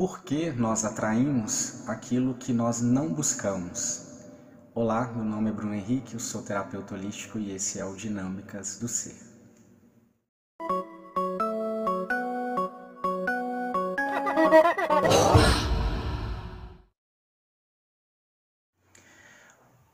Por 0.00 0.22
que 0.22 0.50
nós 0.50 0.82
atraímos 0.82 1.86
aquilo 1.86 2.32
que 2.32 2.54
nós 2.54 2.80
não 2.80 3.12
buscamos? 3.12 4.06
Olá, 4.74 5.12
meu 5.12 5.22
nome 5.22 5.50
é 5.50 5.52
Bruno 5.52 5.74
Henrique, 5.74 6.14
eu 6.14 6.20
sou 6.20 6.40
terapeuta 6.40 6.94
holístico 6.94 7.38
e 7.38 7.50
esse 7.54 7.78
é 7.78 7.84
o 7.84 7.94
Dinâmicas 7.94 8.78
do 8.78 8.88
Ser. 8.88 9.14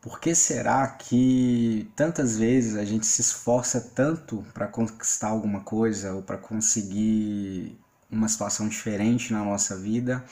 Por 0.01 0.21
que 0.21 0.37
será 0.37 0.87
que 0.87 1.91
tantas 1.97 2.39
vezes 2.39 2.77
a 2.77 2.85
gente 2.85 3.07
se 3.07 3.23
esforça 3.23 3.81
tanto 3.81 4.45
para 4.55 4.69
conquistar 4.69 5.31
alguma 5.31 5.63
coisa 5.63 6.15
ou 6.15 6.23
para 6.23 6.39
conseguir 6.39 7.77
uma 8.11 8.29
situação 8.29 8.69
diferente 8.69 9.33
na 9.33 9.45
nossa 9.45 9.77
vida 9.77 10.25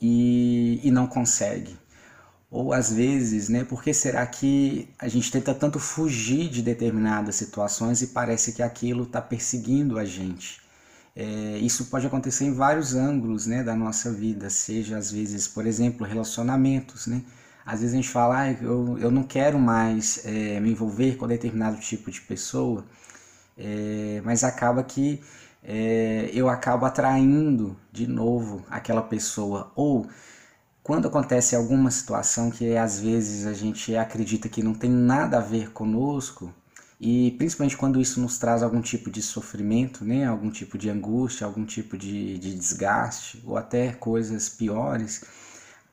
e, 0.00 0.80
e 0.82 0.90
não 0.90 1.06
consegue? 1.06 1.76
Ou 2.50 2.72
às 2.72 2.92
vezes, 2.92 3.48
né, 3.48 3.64
por 3.64 3.82
que 3.82 3.92
será 3.92 4.24
que 4.26 4.88
a 4.98 5.08
gente 5.08 5.30
tenta 5.30 5.52
tanto 5.52 5.80
fugir 5.80 6.48
de 6.48 6.62
determinadas 6.62 7.34
situações 7.34 8.00
e 8.00 8.08
parece 8.08 8.52
que 8.52 8.62
aquilo 8.62 9.02
está 9.02 9.20
perseguindo 9.20 9.98
a 9.98 10.04
gente? 10.04 10.62
É, 11.16 11.58
isso 11.58 11.86
pode 11.86 12.06
acontecer 12.06 12.44
em 12.44 12.52
vários 12.52 12.94
ângulos 12.94 13.46
né, 13.46 13.62
da 13.62 13.74
nossa 13.74 14.12
vida, 14.12 14.50
seja 14.50 14.96
às 14.96 15.10
vezes, 15.10 15.48
por 15.48 15.66
exemplo, 15.66 16.06
relacionamentos. 16.06 17.06
Né? 17.06 17.22
Às 17.64 17.80
vezes 17.80 17.94
a 17.94 17.96
gente 17.96 18.08
fala, 18.08 18.42
ah, 18.42 18.52
eu, 18.52 18.98
eu 18.98 19.10
não 19.10 19.22
quero 19.22 19.58
mais 19.58 20.20
é, 20.24 20.60
me 20.60 20.70
envolver 20.70 21.16
com 21.16 21.26
determinado 21.26 21.78
tipo 21.80 22.10
de 22.10 22.20
pessoa, 22.20 22.84
é, 23.56 24.20
mas 24.24 24.44
acaba 24.44 24.82
que 24.82 25.20
é, 25.64 26.30
eu 26.32 26.48
acabo 26.48 26.84
atraindo 26.84 27.76
de 27.90 28.06
novo 28.06 28.62
aquela 28.68 29.02
pessoa. 29.02 29.72
Ou 29.74 30.06
quando 30.82 31.08
acontece 31.08 31.56
alguma 31.56 31.90
situação 31.90 32.50
que 32.50 32.76
às 32.76 33.00
vezes 33.00 33.46
a 33.46 33.54
gente 33.54 33.96
acredita 33.96 34.48
que 34.48 34.62
não 34.62 34.74
tem 34.74 34.90
nada 34.90 35.38
a 35.38 35.40
ver 35.40 35.72
conosco, 35.72 36.52
e 37.00 37.32
principalmente 37.32 37.76
quando 37.76 38.00
isso 38.00 38.20
nos 38.20 38.38
traz 38.38 38.62
algum 38.62 38.80
tipo 38.80 39.10
de 39.10 39.20
sofrimento, 39.20 40.04
né? 40.04 40.26
algum 40.26 40.50
tipo 40.50 40.78
de 40.78 40.88
angústia, 40.88 41.46
algum 41.46 41.64
tipo 41.64 41.96
de, 41.96 42.38
de 42.38 42.54
desgaste, 42.54 43.42
ou 43.46 43.56
até 43.56 43.92
coisas 43.92 44.48
piores, 44.48 45.24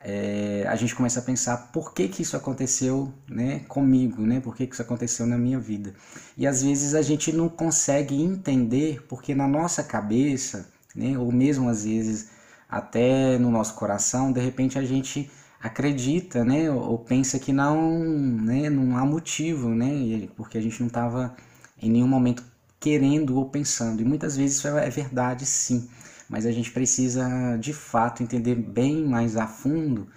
é, 0.03 0.65
a 0.67 0.75
gente 0.75 0.95
começa 0.95 1.19
a 1.19 1.23
pensar 1.23 1.71
por 1.71 1.93
que, 1.93 2.07
que 2.07 2.23
isso 2.23 2.35
aconteceu 2.35 3.13
né, 3.29 3.59
comigo, 3.67 4.23
né? 4.23 4.39
por 4.39 4.55
que, 4.55 4.65
que 4.65 4.73
isso 4.73 4.81
aconteceu 4.81 5.27
na 5.27 5.37
minha 5.37 5.59
vida. 5.59 5.93
E 6.35 6.47
às 6.47 6.63
vezes 6.63 6.95
a 6.95 7.01
gente 7.01 7.31
não 7.31 7.47
consegue 7.47 8.21
entender 8.21 9.05
porque 9.07 9.35
na 9.35 9.47
nossa 9.47 9.83
cabeça, 9.83 10.67
né, 10.95 11.17
ou 11.17 11.31
mesmo 11.31 11.69
às 11.69 11.85
vezes 11.85 12.29
até 12.67 13.37
no 13.37 13.51
nosso 13.51 13.75
coração, 13.75 14.31
de 14.31 14.39
repente 14.39 14.79
a 14.79 14.83
gente 14.83 15.29
acredita, 15.61 16.43
né, 16.43 16.71
ou 16.71 16.97
pensa 16.97 17.37
que 17.37 17.53
não, 17.53 17.99
né, 17.99 18.69
não 18.69 18.97
há 18.97 19.05
motivo, 19.05 19.69
né, 19.69 20.27
porque 20.35 20.57
a 20.57 20.61
gente 20.61 20.79
não 20.79 20.87
estava 20.87 21.35
em 21.79 21.91
nenhum 21.91 22.07
momento 22.07 22.43
querendo 22.79 23.37
ou 23.37 23.49
pensando. 23.49 24.01
E 24.01 24.05
muitas 24.05 24.35
vezes 24.35 24.57
isso 24.57 24.67
é 24.67 24.89
verdade, 24.89 25.45
sim 25.45 25.87
mas 26.31 26.45
a 26.45 26.51
gente 26.51 26.71
precisa 26.71 27.57
de 27.59 27.73
fato 27.73 28.23
entender 28.23 28.55
bem 28.55 29.03
mais 29.05 29.35
a 29.35 29.45
fundo 29.45 30.07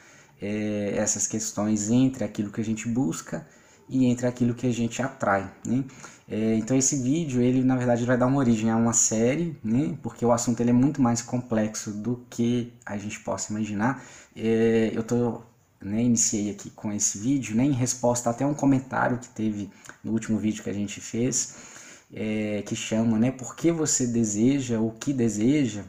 é, 0.40 0.94
essas 0.96 1.26
questões 1.26 1.90
entre 1.90 2.22
aquilo 2.22 2.52
que 2.52 2.60
a 2.60 2.64
gente 2.64 2.88
busca 2.88 3.44
e 3.88 4.06
entre 4.06 4.26
aquilo 4.26 4.54
que 4.54 4.66
a 4.66 4.72
gente 4.72 5.02
atrai. 5.02 5.52
Né? 5.66 5.84
É, 6.30 6.54
então 6.54 6.76
esse 6.76 7.02
vídeo 7.02 7.42
ele 7.42 7.64
na 7.64 7.76
verdade 7.76 8.04
vai 8.04 8.16
dar 8.16 8.26
uma 8.26 8.38
origem 8.38 8.70
a 8.70 8.76
uma 8.76 8.92
série, 8.92 9.58
né? 9.62 9.98
porque 10.04 10.24
o 10.24 10.30
assunto 10.30 10.60
ele 10.60 10.70
é 10.70 10.72
muito 10.72 11.02
mais 11.02 11.20
complexo 11.20 11.90
do 11.90 12.24
que 12.30 12.72
a 12.86 12.96
gente 12.96 13.18
possa 13.18 13.52
imaginar. 13.52 14.00
É, 14.36 14.92
eu 14.94 15.02
tô 15.02 15.42
né, 15.82 16.00
iniciei 16.00 16.50
aqui 16.50 16.70
com 16.70 16.92
esse 16.92 17.18
vídeo, 17.18 17.56
né, 17.56 17.64
em 17.64 17.72
resposta 17.72 18.30
até 18.30 18.46
um 18.46 18.54
comentário 18.54 19.18
que 19.18 19.28
teve 19.28 19.68
no 20.02 20.12
último 20.12 20.38
vídeo 20.38 20.62
que 20.62 20.70
a 20.70 20.74
gente 20.74 20.98
fez, 21.00 21.56
é, 22.12 22.62
que 22.62 22.74
chama, 22.74 23.18
né, 23.18 23.30
por 23.30 23.54
que 23.54 23.70
você 23.70 24.06
deseja 24.06 24.80
o 24.80 24.92
que 24.92 25.12
deseja, 25.12 25.84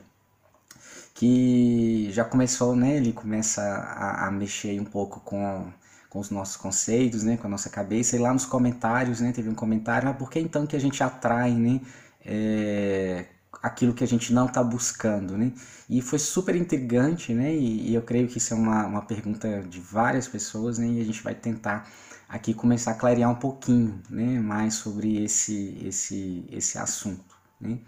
que 1.16 2.10
já 2.12 2.26
começou, 2.26 2.76
né? 2.76 2.98
Ele 2.98 3.14
começa 3.14 3.62
a, 3.62 4.28
a 4.28 4.32
mexer 4.32 4.80
um 4.80 4.86
pouco 4.86 5.22
com, 5.22 5.72
com 6.10 6.20
os 6.20 6.30
nossos 6.30 6.58
conceitos, 6.58 7.24
né? 7.24 7.38
Com 7.38 7.48
a 7.48 7.50
nossa 7.50 7.70
cabeça. 7.70 8.18
E 8.18 8.20
lá 8.20 8.34
nos 8.34 8.46
comentários, 8.46 9.22
né? 9.22 9.32
Teve 9.32 9.50
um 9.50 9.56
comentário, 9.56 10.08
mas 10.10 10.18
por 10.18 10.30
que 10.30 10.40
então 10.40 10.68
que 10.68 10.76
a 10.76 10.80
gente 10.80 11.02
atrai, 11.02 11.54
né? 11.54 11.80
É, 12.26 13.26
aquilo 13.64 13.94
que 13.94 14.04
a 14.04 14.08
gente 14.08 14.34
não 14.34 14.46
está 14.48 14.62
buscando, 14.62 15.38
né? 15.38 15.54
E 15.90 16.02
foi 16.02 16.20
super 16.20 16.54
intrigante, 16.56 17.34
né? 17.34 17.56
E, 17.56 17.92
e, 17.92 17.96
eu 17.96 18.02
creio 18.02 18.28
que 18.28 18.38
isso 18.38 18.54
é 18.54 18.58
uma, 18.58 18.86
uma 18.86 19.02
pergunta 19.04 19.62
de 19.64 19.80
várias 19.80 20.28
pessoas, 20.28 20.78
né? 20.80 20.88
E 20.88 21.02
a 21.02 21.06
gente 21.06 21.24
vai 21.24 21.34
tentar 21.34 21.90
aqui 22.28 22.54
começar 22.54 22.92
a 22.92 22.96
clarear 22.96 23.32
um 23.32 23.36
pouquinho, 23.36 24.02
né? 24.10 24.40
Mais 24.40 24.74
sobre 24.76 25.24
esse 25.24 25.78
esse 25.86 26.46
esse 26.52 26.78
assunto, 26.78 27.36
né? 27.60 27.80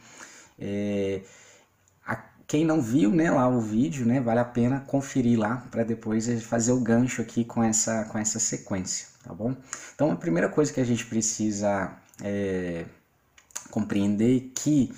É, 0.60 1.22
quem 2.47 2.63
não 2.66 2.81
viu 2.81 3.12
né, 3.12 3.30
lá 3.30 3.47
o 3.50 3.59
vídeo, 3.59 4.06
né, 4.06 4.22
vale 4.22 4.40
a 4.40 4.46
pena 4.46 4.80
conferir 4.88 5.38
lá 5.38 5.68
para 5.69 5.84
depois 5.84 6.28
fazer 6.44 6.72
o 6.72 6.80
gancho 6.80 7.22
aqui 7.22 7.44
com 7.44 7.62
essa, 7.62 8.06
com 8.06 8.18
essa 8.18 8.40
sequência, 8.40 9.08
tá 9.22 9.34
bom? 9.34 9.53
Então 9.94 10.09
a 10.12 10.16
primeira 10.16 10.47
coisa 10.47 10.72
que 10.72 10.80
a 10.80 10.86
gente 10.86 11.06
precisa 11.06 11.91
é, 12.24 12.86
compreender 13.69 14.52
que 14.56 14.94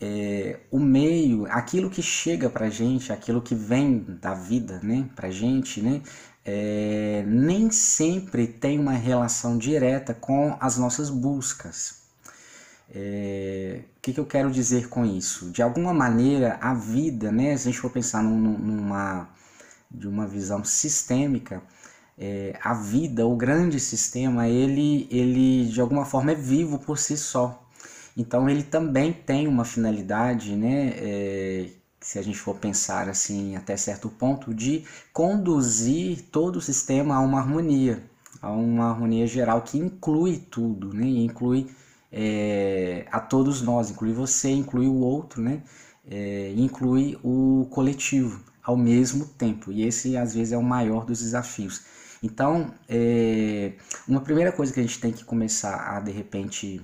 é, 0.00 0.60
o 0.70 0.80
meio, 0.80 1.46
aquilo 1.50 1.90
que 1.90 2.02
chega 2.02 2.48
para 2.48 2.70
gente, 2.70 3.12
aquilo 3.12 3.42
que 3.42 3.54
vem 3.54 3.98
da 4.20 4.32
vida, 4.32 4.80
né, 4.82 5.06
para 5.14 5.30
gente, 5.30 5.82
né, 5.82 6.00
é, 6.42 7.22
nem 7.26 7.70
sempre 7.70 8.46
tem 8.46 8.78
uma 8.78 8.92
relação 8.92 9.58
direta 9.58 10.14
com 10.14 10.56
as 10.58 10.78
nossas 10.78 11.10
buscas. 11.10 12.02
É, 12.94 13.80
que, 14.04 14.12
que, 14.12 14.20
eu 14.20 14.26
quero 14.26 14.50
dizer 14.50 14.90
com 14.90 15.02
isso? 15.06 15.50
De 15.50 15.62
alguma 15.62 15.94
maneira, 15.94 16.58
a 16.60 16.74
vida, 16.74 17.32
né, 17.32 17.56
se 17.56 17.68
a 17.68 17.70
gente 17.70 17.80
for 17.80 17.90
pensar 17.90 18.22
num, 18.22 18.58
numa 18.58 19.30
de 19.90 20.06
uma 20.06 20.26
visão 20.26 20.62
sistêmica, 20.62 21.62
é, 22.18 22.58
a 22.62 22.74
vida, 22.74 23.26
o 23.26 23.34
grande 23.34 23.80
sistema, 23.80 24.46
ele, 24.46 25.08
ele 25.10 25.66
de 25.66 25.80
alguma 25.80 26.04
forma 26.04 26.32
é 26.32 26.34
vivo 26.34 26.78
por 26.78 26.98
si 26.98 27.16
só. 27.16 27.66
Então 28.14 28.48
ele 28.48 28.62
também 28.62 29.10
tem 29.10 29.48
uma 29.48 29.64
finalidade, 29.64 30.54
né, 30.54 30.92
é, 30.96 31.70
se 31.98 32.18
a 32.18 32.22
gente 32.22 32.38
for 32.38 32.56
pensar 32.56 33.08
assim 33.08 33.56
até 33.56 33.74
certo 33.74 34.10
ponto, 34.10 34.52
de 34.52 34.84
conduzir 35.14 36.24
todo 36.30 36.56
o 36.56 36.60
sistema 36.60 37.16
a 37.16 37.20
uma 37.20 37.38
harmonia, 37.40 38.02
a 38.42 38.52
uma 38.52 38.90
harmonia 38.90 39.26
geral 39.26 39.62
que 39.62 39.78
inclui 39.78 40.36
tudo, 40.50 40.92
né, 40.92 41.06
inclui 41.06 41.70
é, 42.16 43.06
a 43.10 43.18
todos 43.18 43.60
nós, 43.60 43.90
inclui 43.90 44.12
você, 44.12 44.48
inclui 44.50 44.86
o 44.86 45.00
outro, 45.00 45.42
né? 45.42 45.62
É, 46.08 46.52
inclui 46.56 47.18
o 47.24 47.66
coletivo 47.70 48.40
ao 48.62 48.76
mesmo 48.76 49.26
tempo. 49.26 49.72
E 49.72 49.82
esse, 49.82 50.16
às 50.16 50.32
vezes, 50.34 50.52
é 50.52 50.56
o 50.56 50.62
maior 50.62 51.04
dos 51.04 51.18
desafios. 51.18 51.82
Então, 52.22 52.72
é, 52.88 53.72
uma 54.06 54.20
primeira 54.20 54.52
coisa 54.52 54.72
que 54.72 54.78
a 54.78 54.82
gente 54.82 55.00
tem 55.00 55.12
que 55.12 55.24
começar 55.24 55.96
a, 55.96 56.00
de 56.00 56.12
repente, 56.12 56.80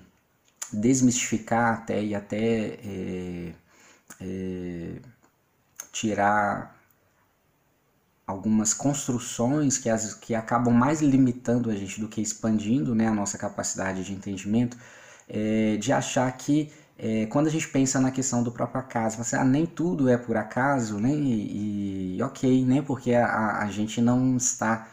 desmistificar 0.73 1.75
até 1.75 2.03
e 2.03 2.15
até 2.15 2.79
é, 2.85 3.55
é, 4.21 4.93
tirar 5.93 6.77
algumas 8.27 8.75
construções 8.75 9.79
que, 9.79 9.89
as, 9.89 10.15
que 10.15 10.35
acabam 10.35 10.75
mais 10.75 11.01
limitando 11.01 11.71
a 11.71 11.75
gente 11.75 12.01
do 12.01 12.09
que 12.09 12.21
expandindo 12.21 12.95
né, 12.95 13.07
a 13.07 13.15
nossa 13.15 13.39
capacidade 13.39 14.05
de 14.05 14.13
entendimento, 14.13 14.77
é, 15.31 15.77
de 15.77 15.93
achar 15.93 16.31
que 16.37 16.71
é, 16.99 17.27
quando 17.27 17.47
a 17.47 17.51
gente 17.51 17.69
pensa 17.69 17.99
na 18.01 18.11
questão 18.11 18.43
do 18.43 18.53
próprio 18.53 18.81
acaso, 18.81 19.17
você, 19.17 19.37
ah, 19.37 19.45
nem 19.45 19.65
tudo 19.65 20.09
é 20.09 20.19
por 20.19 20.37
acaso, 20.37 20.99
né? 20.99 21.11
E, 21.15 22.17
e 22.17 22.23
ok, 22.23 22.65
né? 22.67 22.83
Porque 22.83 23.15
a, 23.15 23.61
a 23.63 23.71
gente 23.71 24.01
não 24.03 24.37
está 24.37 24.87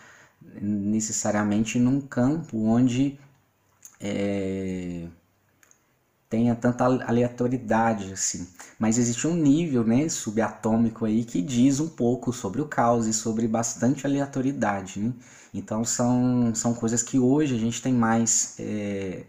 necessariamente 0.61 1.79
num 1.79 1.99
campo 1.99 2.57
onde 2.65 3.19
é, 3.99 5.07
tenha 6.29 6.55
tanta 6.55 6.85
aleatoriedade 6.85 8.13
assim. 8.13 8.47
Mas 8.79 8.97
existe 8.97 9.27
um 9.27 9.35
nível 9.35 9.83
né, 9.83 10.07
subatômico 10.09 11.05
aí 11.05 11.23
que 11.25 11.41
diz 11.41 11.79
um 11.79 11.89
pouco 11.89 12.31
sobre 12.33 12.61
o 12.61 12.67
caos 12.67 13.07
e 13.07 13.13
sobre 13.13 13.47
bastante 13.47 14.05
aleatoriedade. 14.05 14.99
Né? 14.99 15.13
Então 15.53 15.83
são, 15.83 16.53
são 16.55 16.73
coisas 16.73 17.03
que 17.03 17.19
hoje 17.19 17.55
a 17.55 17.59
gente 17.59 17.81
tem 17.81 17.93
mais. 17.93 18.55
É, 18.59 19.23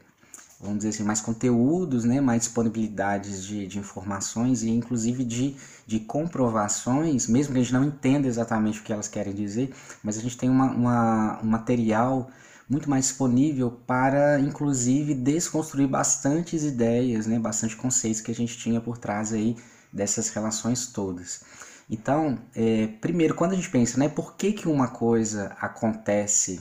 vamos 0.61 0.79
dizer 0.79 0.91
assim, 0.91 1.05
mais 1.05 1.21
conteúdos, 1.21 2.05
né, 2.05 2.21
mais 2.21 2.43
disponibilidades 2.43 3.45
de, 3.45 3.67
de 3.67 3.79
informações 3.79 4.63
e 4.63 4.71
inclusive 4.71 5.25
de, 5.25 5.57
de 5.87 6.01
comprovações, 6.01 7.29
mesmo 7.29 7.53
que 7.53 7.61
a 7.61 7.63
gente 7.63 7.73
não 7.73 7.85
entenda 7.85 8.27
exatamente 8.27 8.81
o 8.81 8.83
que 8.83 8.93
elas 8.93 9.07
querem 9.09 9.33
dizer, 9.33 9.73
mas 10.03 10.19
a 10.19 10.21
gente 10.21 10.37
tem 10.37 10.51
uma, 10.51 10.67
uma, 10.67 11.41
um 11.43 11.47
material 11.47 12.29
muito 12.69 12.91
mais 12.91 13.07
disponível 13.07 13.71
para, 13.71 14.39
inclusive, 14.41 15.15
desconstruir 15.15 15.89
bastantes 15.89 16.65
ideias, 16.65 17.27
né, 17.27 17.39
bastante 17.39 17.77
conceitos 17.77 18.21
que 18.21 18.31
a 18.31 18.35
gente 18.35 18.59
tinha 18.59 18.81
por 18.81 18.99
trás 18.99 19.33
aí 19.33 19.57
dessas 19.93 20.29
relações 20.29 20.87
todas. 20.87 21.43
Então, 21.89 22.39
é, 22.55 22.89
primeiro, 23.01 23.35
quando 23.35 23.53
a 23.53 23.57
gente 23.57 23.71
pensa, 23.71 23.99
né, 23.99 24.09
por 24.09 24.37
que, 24.37 24.53
que 24.53 24.69
uma 24.69 24.89
coisa 24.89 25.57
acontece 25.59 26.61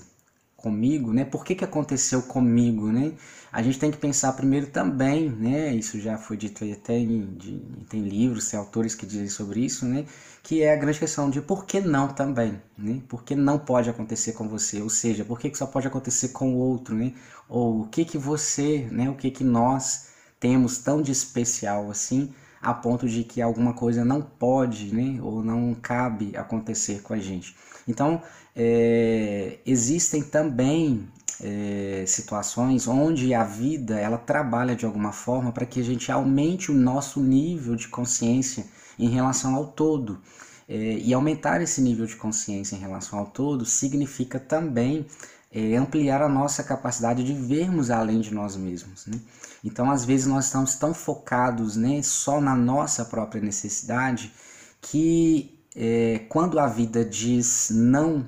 comigo, 0.57 1.13
né? 1.13 1.24
Por 1.24 1.45
que, 1.45 1.56
que 1.56 1.63
aconteceu 1.63 2.24
comigo, 2.24 2.92
né? 2.92 3.13
A 3.51 3.62
gente 3.62 3.80
tem 3.80 3.92
que 3.92 3.98
pensar 3.98 4.33
primeiro 4.33 4.68
também, 4.68 5.30
né? 5.30 5.74
Isso 5.74 6.00
já 6.00 6.18
foi 6.18 6.36
dito 6.36 6.65
até 6.65 6.98
em 6.98 7.25
de, 7.38 7.59
tem 7.88 8.01
livros, 8.01 8.50
tem 8.50 8.59
autores 8.59 8.95
que 8.95 9.06
dizem 9.06 9.30
sobre 9.30 9.62
isso, 9.63 9.86
né? 9.86 10.06
Que 10.44 10.63
é 10.63 10.74
a 10.74 10.75
grande 10.75 11.00
questão 11.00 11.30
de 11.30 11.42
por 11.42 11.65
que 11.65 11.80
não 11.80 12.07
também, 12.09 12.59
né? 12.77 13.01
Por 13.07 13.24
que 13.24 13.36
não 13.36 13.59
pode 13.59 13.89
acontecer 13.89 14.33
com 14.33 14.50
você? 14.50 14.81
Ou 14.81 14.89
seja, 14.89 15.24
por 15.24 15.39
que, 15.39 15.50
que 15.50 15.57
só 15.57 15.68
pode 15.68 15.88
acontecer 15.88 16.30
com 16.30 16.54
o 16.56 16.57
outro, 16.57 16.95
né? 16.95 17.13
Ou 17.48 17.81
o 17.81 17.88
que 17.88 18.03
que 18.03 18.18
você, 18.18 18.88
né? 18.92 19.10
O 19.10 19.15
que 19.15 19.31
que 19.31 19.44
nós 19.44 20.07
temos 20.39 20.80
tão 20.80 21.01
de 21.01 21.12
especial 21.12 21.89
assim 21.89 22.33
a 22.62 22.74
ponto 22.74 23.07
de 23.07 23.24
que 23.24 23.42
alguma 23.42 23.74
coisa 23.74 24.03
não 24.03 24.21
pode, 24.21 24.94
né? 24.94 25.21
Ou 25.21 25.44
não 25.44 25.75
cabe 25.75 26.36
acontecer 26.36 27.01
com 27.01 27.13
a 27.13 27.19
gente. 27.19 27.56
Então, 27.88 28.21
é, 28.59 29.59
existem 29.68 30.24
também 30.24 31.07
é, 31.39 32.04
situações 32.07 32.88
onde 32.88 33.31
a 33.36 33.44
vida 33.44 34.00
ela 34.00 34.18
trabalha 34.18 34.75
de 34.75 34.83
alguma 34.83 35.12
forma 35.12 35.51
para 35.51 35.63
que 35.63 35.80
a 35.80 35.83
gente 35.83 36.12
aumente 36.12 36.71
o 36.71 36.74
nosso 36.74 37.21
nível 37.21 37.75
de 37.75 37.88
consciência 37.88 38.65
em 38.98 39.09
relação 39.09 39.54
ao 39.54 39.68
todo. 39.68 40.19
É, 40.68 40.98
e 40.98 41.13
aumentar 41.13 41.62
esse 41.62 41.80
nível 41.80 42.07
de 42.07 42.15
consciência 42.15 42.75
em 42.75 42.80
relação 42.80 43.19
ao 43.19 43.27
todo 43.27 43.63
significa 43.63 44.39
também 44.39 45.06
é, 45.51 45.75
ampliar 45.75 46.24
a 46.24 46.27
nossa 46.27 46.63
capacidade 46.63 47.24
de 47.24 47.33
vermos 47.33 47.92
além 47.92 48.19
de 48.19 48.33
nós 48.33 48.57
mesmos. 48.57 49.06
Né? 49.06 49.19
Então, 49.63 49.92
às 49.92 50.03
vezes, 50.03 50.25
nós 50.25 50.45
estamos 50.45 50.75
tão 50.75 50.95
focados 50.95 51.77
né, 51.77 52.01
só 52.01 52.42
na 52.42 52.56
nossa 52.56 53.06
própria 53.06 53.42
necessidade 53.42 54.33
que 54.81 55.57
é, 55.75 56.25
quando 56.27 56.60
a 56.60 56.68
vida 56.68 57.06
diz 57.06 57.69
não 57.71 58.27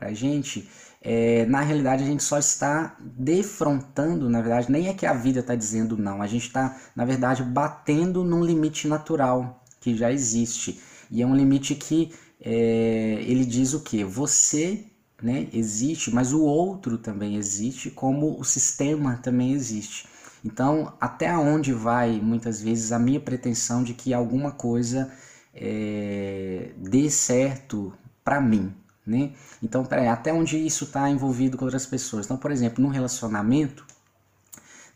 para 0.00 0.08
a 0.08 0.14
gente, 0.14 0.66
é, 1.02 1.44
na 1.44 1.60
realidade 1.60 2.02
a 2.02 2.06
gente 2.06 2.22
só 2.22 2.38
está 2.38 2.96
defrontando, 2.98 4.30
na 4.30 4.40
verdade, 4.40 4.72
nem 4.72 4.88
é 4.88 4.94
que 4.94 5.04
a 5.04 5.12
vida 5.12 5.40
está 5.40 5.54
dizendo 5.54 5.96
não, 5.96 6.22
a 6.22 6.26
gente 6.26 6.46
está, 6.46 6.80
na 6.96 7.04
verdade, 7.04 7.42
batendo 7.42 8.24
num 8.24 8.42
limite 8.42 8.88
natural 8.88 9.62
que 9.78 9.94
já 9.94 10.10
existe. 10.10 10.80
E 11.10 11.20
é 11.20 11.26
um 11.26 11.36
limite 11.36 11.74
que 11.74 12.12
é, 12.40 13.22
ele 13.26 13.44
diz 13.44 13.74
o 13.74 13.80
que? 13.80 14.02
Você 14.04 14.86
né, 15.22 15.48
existe, 15.52 16.10
mas 16.14 16.32
o 16.32 16.40
outro 16.40 16.96
também 16.96 17.36
existe, 17.36 17.90
como 17.90 18.40
o 18.40 18.44
sistema 18.44 19.18
também 19.22 19.52
existe. 19.52 20.08
Então, 20.42 20.94
até 20.98 21.36
onde 21.36 21.74
vai 21.74 22.18
muitas 22.20 22.62
vezes 22.62 22.92
a 22.92 22.98
minha 22.98 23.20
pretensão 23.20 23.82
de 23.82 23.92
que 23.92 24.14
alguma 24.14 24.52
coisa 24.52 25.12
é, 25.54 26.70
dê 26.78 27.10
certo 27.10 27.92
para 28.24 28.40
mim, 28.40 28.74
né? 29.06 29.32
Então, 29.62 29.84
peraí, 29.84 30.08
até 30.08 30.32
onde 30.32 30.56
isso 30.58 30.84
está 30.84 31.08
envolvido 31.10 31.56
com 31.56 31.64
outras 31.64 31.86
pessoas? 31.86 32.26
Então, 32.26 32.36
por 32.36 32.50
exemplo, 32.50 32.82
num 32.82 32.90
relacionamento, 32.90 33.84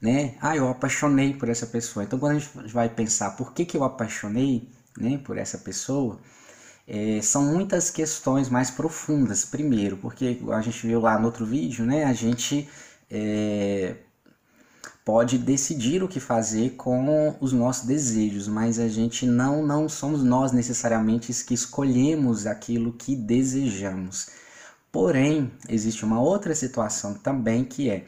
né? 0.00 0.36
Ah, 0.40 0.56
eu 0.56 0.68
apaixonei 0.68 1.34
por 1.34 1.48
essa 1.48 1.66
pessoa. 1.66 2.04
Então, 2.04 2.18
quando 2.18 2.36
a 2.36 2.38
gente 2.38 2.72
vai 2.72 2.88
pensar 2.88 3.30
por 3.32 3.52
que, 3.52 3.64
que 3.64 3.76
eu 3.76 3.84
apaixonei 3.84 4.68
né, 4.98 5.18
por 5.18 5.38
essa 5.38 5.58
pessoa, 5.58 6.20
é, 6.86 7.20
são 7.22 7.44
muitas 7.44 7.90
questões 7.90 8.48
mais 8.48 8.70
profundas. 8.70 9.44
Primeiro, 9.44 9.96
porque 9.96 10.40
a 10.52 10.60
gente 10.60 10.86
viu 10.86 11.00
lá 11.00 11.18
no 11.18 11.26
outro 11.26 11.46
vídeo, 11.46 11.84
né? 11.86 12.04
A 12.04 12.12
gente 12.12 12.68
é, 13.10 13.96
pode 15.04 15.36
decidir 15.36 16.02
o 16.02 16.08
que 16.08 16.18
fazer 16.18 16.70
com 16.76 17.36
os 17.40 17.52
nossos 17.52 17.84
desejos, 17.84 18.48
mas 18.48 18.78
a 18.78 18.88
gente 18.88 19.26
não 19.26 19.64
não 19.64 19.88
somos 19.88 20.24
nós 20.24 20.50
necessariamente 20.50 21.32
que 21.44 21.54
escolhemos 21.54 22.46
aquilo 22.46 22.92
que 22.92 23.14
desejamos. 23.14 24.28
Porém, 24.90 25.50
existe 25.68 26.04
uma 26.04 26.20
outra 26.20 26.54
situação 26.54 27.14
também 27.14 27.64
que 27.64 27.90
é, 27.90 28.04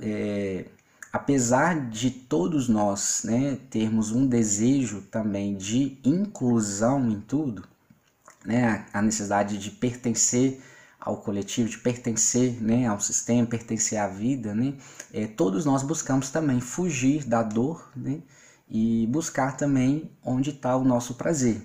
é 0.00 0.64
apesar 1.12 1.88
de 1.90 2.10
todos 2.10 2.68
nós 2.68 3.22
né, 3.24 3.58
termos 3.70 4.10
um 4.10 4.26
desejo 4.26 5.02
também 5.02 5.56
de 5.56 5.98
inclusão 6.04 7.08
em 7.08 7.20
tudo, 7.20 7.62
né, 8.44 8.84
a 8.92 9.00
necessidade 9.00 9.58
de 9.58 9.70
pertencer 9.70 10.60
ao 11.04 11.18
coletivo, 11.18 11.68
de 11.68 11.78
pertencer 11.78 12.62
né, 12.62 12.86
ao 12.86 12.98
sistema, 12.98 13.46
pertencer 13.46 13.98
à 13.98 14.08
vida, 14.08 14.54
né, 14.54 14.74
é, 15.12 15.26
todos 15.26 15.64
nós 15.66 15.82
buscamos 15.82 16.30
também 16.30 16.60
fugir 16.60 17.24
da 17.24 17.42
dor 17.42 17.90
né, 17.94 18.22
e 18.68 19.06
buscar 19.08 19.56
também 19.56 20.10
onde 20.24 20.50
está 20.50 20.74
o 20.76 20.84
nosso 20.84 21.14
prazer. 21.14 21.60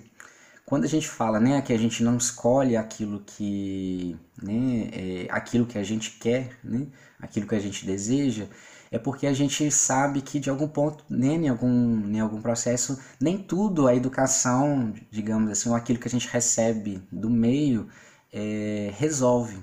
Quando 0.66 0.84
a 0.84 0.88
gente 0.88 1.08
fala 1.08 1.40
né, 1.40 1.60
que 1.62 1.72
a 1.72 1.78
gente 1.78 2.04
não 2.04 2.16
escolhe 2.16 2.76
aquilo 2.76 3.20
que, 3.20 4.16
né, 4.40 4.90
é, 4.92 5.26
aquilo 5.30 5.66
que 5.66 5.78
a 5.78 5.82
gente 5.82 6.12
quer, 6.18 6.58
né, 6.62 6.86
aquilo 7.18 7.46
que 7.46 7.54
a 7.54 7.58
gente 7.60 7.86
deseja, 7.86 8.46
é 8.90 8.98
porque 8.98 9.26
a 9.26 9.32
gente 9.32 9.70
sabe 9.70 10.20
que 10.20 10.38
de 10.38 10.50
algum 10.50 10.68
ponto, 10.68 11.04
né, 11.08 11.34
em, 11.34 11.48
algum, 11.48 12.08
em 12.08 12.20
algum 12.20 12.42
processo, 12.42 13.00
nem 13.20 13.38
tudo 13.38 13.88
a 13.88 13.94
educação, 13.94 14.92
digamos 15.10 15.50
assim, 15.50 15.70
ou 15.70 15.74
aquilo 15.74 15.98
que 15.98 16.08
a 16.08 16.10
gente 16.10 16.28
recebe 16.28 17.02
do 17.10 17.30
meio, 17.30 17.88
é, 18.32 18.92
resolve. 18.96 19.58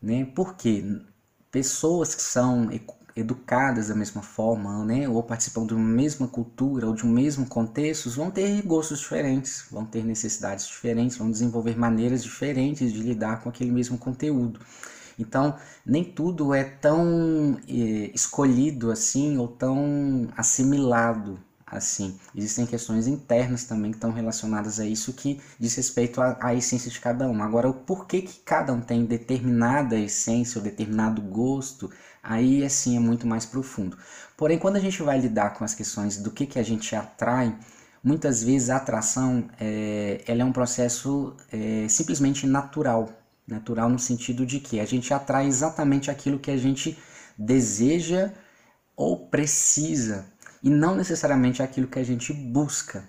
Né? 0.00 0.24
Porque 0.34 0.84
pessoas 1.50 2.14
que 2.14 2.22
são 2.22 2.68
educadas 3.14 3.88
da 3.88 3.94
mesma 3.94 4.22
forma, 4.22 4.84
né, 4.84 5.08
ou 5.08 5.22
participam 5.22 5.66
de 5.66 5.74
uma 5.74 5.84
mesma 5.84 6.26
cultura 6.26 6.86
ou 6.86 6.94
de 6.94 7.04
um 7.06 7.10
mesmo 7.10 7.46
contexto, 7.46 8.10
vão 8.10 8.30
ter 8.30 8.62
gostos 8.62 9.00
diferentes, 9.00 9.66
vão 9.70 9.84
ter 9.84 10.02
necessidades 10.04 10.66
diferentes, 10.66 11.18
vão 11.18 11.30
desenvolver 11.30 11.76
maneiras 11.76 12.22
diferentes 12.22 12.92
de 12.92 13.00
lidar 13.00 13.42
com 13.42 13.48
aquele 13.50 13.70
mesmo 13.70 13.98
conteúdo. 13.98 14.60
Então, 15.18 15.56
nem 15.84 16.02
tudo 16.02 16.54
é 16.54 16.64
tão 16.64 17.58
é, 17.68 18.10
escolhido 18.14 18.90
assim 18.90 19.36
ou 19.36 19.46
tão 19.46 20.28
assimilado 20.36 21.38
assim. 21.72 22.18
Existem 22.36 22.66
questões 22.66 23.06
internas 23.06 23.64
também 23.64 23.90
que 23.90 23.96
estão 23.96 24.12
relacionadas 24.12 24.78
a 24.78 24.86
isso 24.86 25.12
que 25.14 25.40
diz 25.58 25.74
respeito 25.74 26.20
à, 26.20 26.38
à, 26.40 26.54
essência 26.54 26.90
de 26.90 27.00
cada 27.00 27.28
um. 27.28 27.42
Agora, 27.42 27.68
o 27.68 27.74
porquê 27.74 28.20
que 28.20 28.40
cada 28.40 28.72
um 28.72 28.80
tem 28.80 29.04
determinada 29.04 29.98
essência 29.98 30.58
ou 30.58 30.62
determinado 30.62 31.22
gosto, 31.22 31.90
aí 32.22 32.64
assim 32.64 32.96
é 32.96 33.00
muito 33.00 33.26
mais 33.26 33.46
profundo. 33.46 33.96
Porém, 34.36 34.58
quando 34.58 34.76
a 34.76 34.80
gente 34.80 35.02
vai 35.02 35.18
lidar 35.18 35.54
com 35.54 35.64
as 35.64 35.74
questões 35.74 36.18
do 36.18 36.30
que, 36.30 36.46
que 36.46 36.58
a 36.58 36.62
gente 36.62 36.94
atrai, 36.94 37.56
muitas 38.04 38.42
vezes 38.42 38.68
a 38.68 38.76
atração 38.76 39.48
é, 39.58 40.22
ela 40.26 40.42
é 40.42 40.44
um 40.44 40.52
processo 40.52 41.34
é, 41.50 41.86
simplesmente 41.88 42.46
natural. 42.46 43.08
Natural 43.48 43.88
no 43.88 43.98
sentido 43.98 44.44
de 44.44 44.60
que 44.60 44.78
a 44.78 44.84
gente 44.84 45.12
atrai 45.12 45.46
exatamente 45.46 46.10
aquilo 46.10 46.38
que 46.38 46.50
a 46.50 46.56
gente 46.56 46.98
deseja 47.36 48.30
ou 48.94 49.26
precisa 49.26 50.31
e 50.62 50.70
não 50.70 50.94
necessariamente 50.94 51.62
aquilo 51.62 51.88
que 51.88 51.98
a 51.98 52.04
gente 52.04 52.32
busca. 52.32 53.04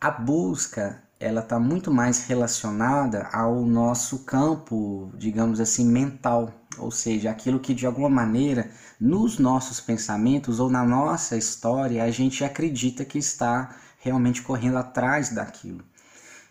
A 0.00 0.10
busca 0.10 1.02
ela 1.18 1.40
está 1.40 1.58
muito 1.58 1.92
mais 1.92 2.26
relacionada 2.26 3.28
ao 3.32 3.64
nosso 3.64 4.20
campo, 4.24 5.10
digamos 5.16 5.60
assim, 5.60 5.86
mental, 5.86 6.52
ou 6.76 6.90
seja, 6.90 7.30
aquilo 7.30 7.60
que 7.60 7.72
de 7.72 7.86
alguma 7.86 8.10
maneira 8.10 8.70
nos 9.00 9.38
nossos 9.38 9.80
pensamentos 9.80 10.60
ou 10.60 10.68
na 10.68 10.84
nossa 10.84 11.36
história 11.36 12.02
a 12.04 12.10
gente 12.10 12.44
acredita 12.44 13.04
que 13.04 13.18
está 13.18 13.76
realmente 13.98 14.42
correndo 14.42 14.76
atrás 14.76 15.30
daquilo. 15.30 15.84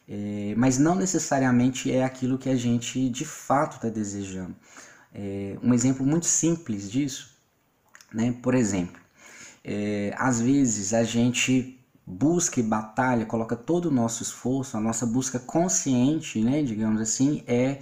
É, 0.07 0.53
mas 0.57 0.77
não 0.77 0.95
necessariamente 0.95 1.91
é 1.91 2.03
aquilo 2.03 2.37
que 2.37 2.49
a 2.49 2.55
gente 2.55 3.09
de 3.09 3.25
fato 3.25 3.75
está 3.75 3.89
desejando. 3.89 4.55
É, 5.13 5.57
um 5.61 5.73
exemplo 5.73 6.05
muito 6.05 6.25
simples 6.25 6.89
disso, 6.89 7.37
né? 8.13 8.35
por 8.41 8.55
exemplo, 8.55 9.02
é, 9.63 10.13
às 10.17 10.41
vezes 10.41 10.93
a 10.93 11.03
gente 11.03 11.79
busca 12.05 12.59
e 12.59 12.63
batalha, 12.63 13.25
coloca 13.25 13.55
todo 13.55 13.85
o 13.85 13.91
nosso 13.91 14.23
esforço, 14.23 14.75
a 14.75 14.79
nossa 14.79 15.05
busca 15.05 15.39
consciente, 15.39 16.41
né, 16.41 16.61
digamos 16.61 16.99
assim, 16.99 17.43
é, 17.47 17.79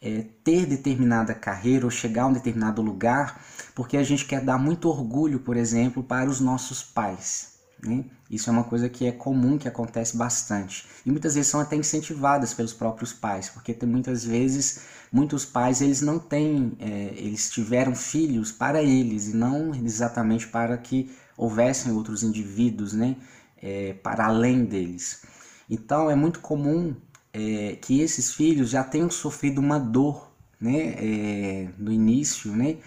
é, 0.00 0.24
ter 0.44 0.66
determinada 0.66 1.34
carreira 1.34 1.84
ou 1.84 1.90
chegar 1.90 2.24
a 2.24 2.26
um 2.26 2.32
determinado 2.32 2.80
lugar, 2.82 3.40
porque 3.74 3.96
a 3.96 4.02
gente 4.02 4.26
quer 4.26 4.42
dar 4.42 4.58
muito 4.58 4.88
orgulho, 4.88 5.40
por 5.40 5.56
exemplo, 5.56 6.02
para 6.02 6.30
os 6.30 6.40
nossos 6.40 6.82
pais. 6.82 7.54
Né? 7.82 8.04
Isso 8.30 8.48
é 8.48 8.52
uma 8.52 8.64
coisa 8.64 8.88
que 8.88 9.06
é 9.06 9.12
comum, 9.12 9.58
que 9.58 9.68
acontece 9.68 10.16
bastante. 10.16 10.86
E 11.04 11.10
muitas 11.10 11.34
vezes 11.34 11.50
são 11.50 11.60
até 11.60 11.76
incentivadas 11.76 12.54
pelos 12.54 12.72
próprios 12.72 13.12
pais, 13.12 13.48
porque 13.48 13.74
tem 13.74 13.88
muitas 13.88 14.24
vezes, 14.24 14.80
muitos 15.12 15.44
pais, 15.44 15.80
eles 15.80 16.00
não 16.00 16.18
têm, 16.18 16.76
é, 16.78 17.12
eles 17.16 17.50
tiveram 17.50 17.94
filhos 17.94 18.52
para 18.52 18.82
eles, 18.82 19.28
e 19.28 19.36
não 19.36 19.74
exatamente 19.74 20.46
para 20.48 20.76
que 20.78 21.10
houvessem 21.36 21.92
outros 21.92 22.22
indivíduos 22.22 22.92
né, 22.92 23.16
é, 23.60 23.94
para 23.94 24.26
além 24.26 24.64
deles. 24.64 25.22
Então 25.68 26.10
é 26.10 26.14
muito 26.14 26.40
comum 26.40 26.94
é, 27.32 27.76
que 27.76 28.00
esses 28.00 28.32
filhos 28.34 28.70
já 28.70 28.84
tenham 28.84 29.10
sofrido 29.10 29.60
uma 29.60 29.78
dor 29.78 30.30
né, 30.60 30.94
é, 30.96 31.68
no 31.78 31.92
início, 31.92 32.54
né, 32.54 32.78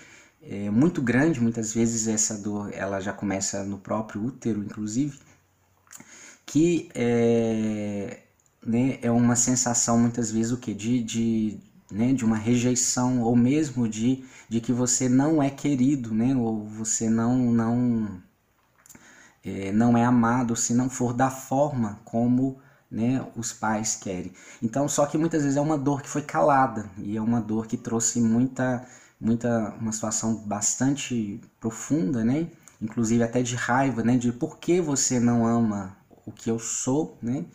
é, 0.42 0.70
muito 0.70 1.01
grande, 1.01 1.42
muitas 1.42 1.74
vezes 1.74 2.08
essa 2.08 2.38
dor 2.38 2.72
ela 2.74 3.00
já 3.01 3.12
começa 3.12 3.63
no 3.63 3.77
próprio 3.77 4.24
útero, 4.24 4.63
inclusive, 4.63 5.20
que 6.46 6.89
é, 6.96 8.22
né, 8.66 9.00
é 9.01 9.12
uma 9.12 9.36
sensação 9.36 10.00
muitas 10.00 10.32
vezes 10.32 10.51
o 10.51 10.58
que 10.58 10.74
de, 10.74 11.04
de, 11.04 11.60
né, 11.92 12.13
de 12.13 12.24
uma 12.24 12.38
rejeição 12.38 13.22
ou 13.22 13.36
mesmo 13.36 13.88
de, 13.88 14.24
de 14.48 14.62
que 14.62 14.72
você 14.72 15.10
não 15.10 15.44
é 15.44 15.50
querido, 15.50 16.13
né, 16.13 16.36
ou 16.36 16.66
você 16.66 17.10
não 17.10 17.51
não 17.51 18.22
é, 19.48 19.72
não 19.72 19.98
é 19.98 20.04
amado 20.04 20.56
se 20.56 20.74
não 20.74 20.89
for 20.89 21.13
da 21.13 21.30
forma 21.30 22.00
como 22.04 22.60
né, 22.89 23.25
os 23.36 23.51
pais 23.54 23.96
querem. 23.96 24.32
Então, 24.62 24.88
só 24.88 25.06
que 25.06 25.18
muitas 25.18 25.44
vezes 25.44 25.58
é 25.58 25.62
uma 25.62 25.77
dor 25.77 26.01
que 26.01 26.10
foi 26.10 26.22
calada 26.22 26.89
e 26.98 27.18
é 27.18 27.22
uma 27.22 27.42
dor 27.42 27.68
que 27.68 27.77
trouxe 27.77 28.22
muita, 28.22 28.86
muita, 29.20 29.74
uma 29.80 29.92
situação 29.92 30.36
bastante 30.36 31.42
profunda, 31.60 32.24
né? 32.24 32.48
Inclusive 32.82 33.24
até 33.24 33.42
de 33.42 33.56
raiva, 33.56 34.04
né? 34.04 34.18
De 34.18 34.32
por 34.32 34.58
que 34.58 34.80
você 34.82 35.20
não 35.20 35.46
ama 35.46 35.98
o 36.25 36.32
que 36.32 36.50
eu 36.50 36.60
sou, 36.60 37.18
né? 37.22 37.46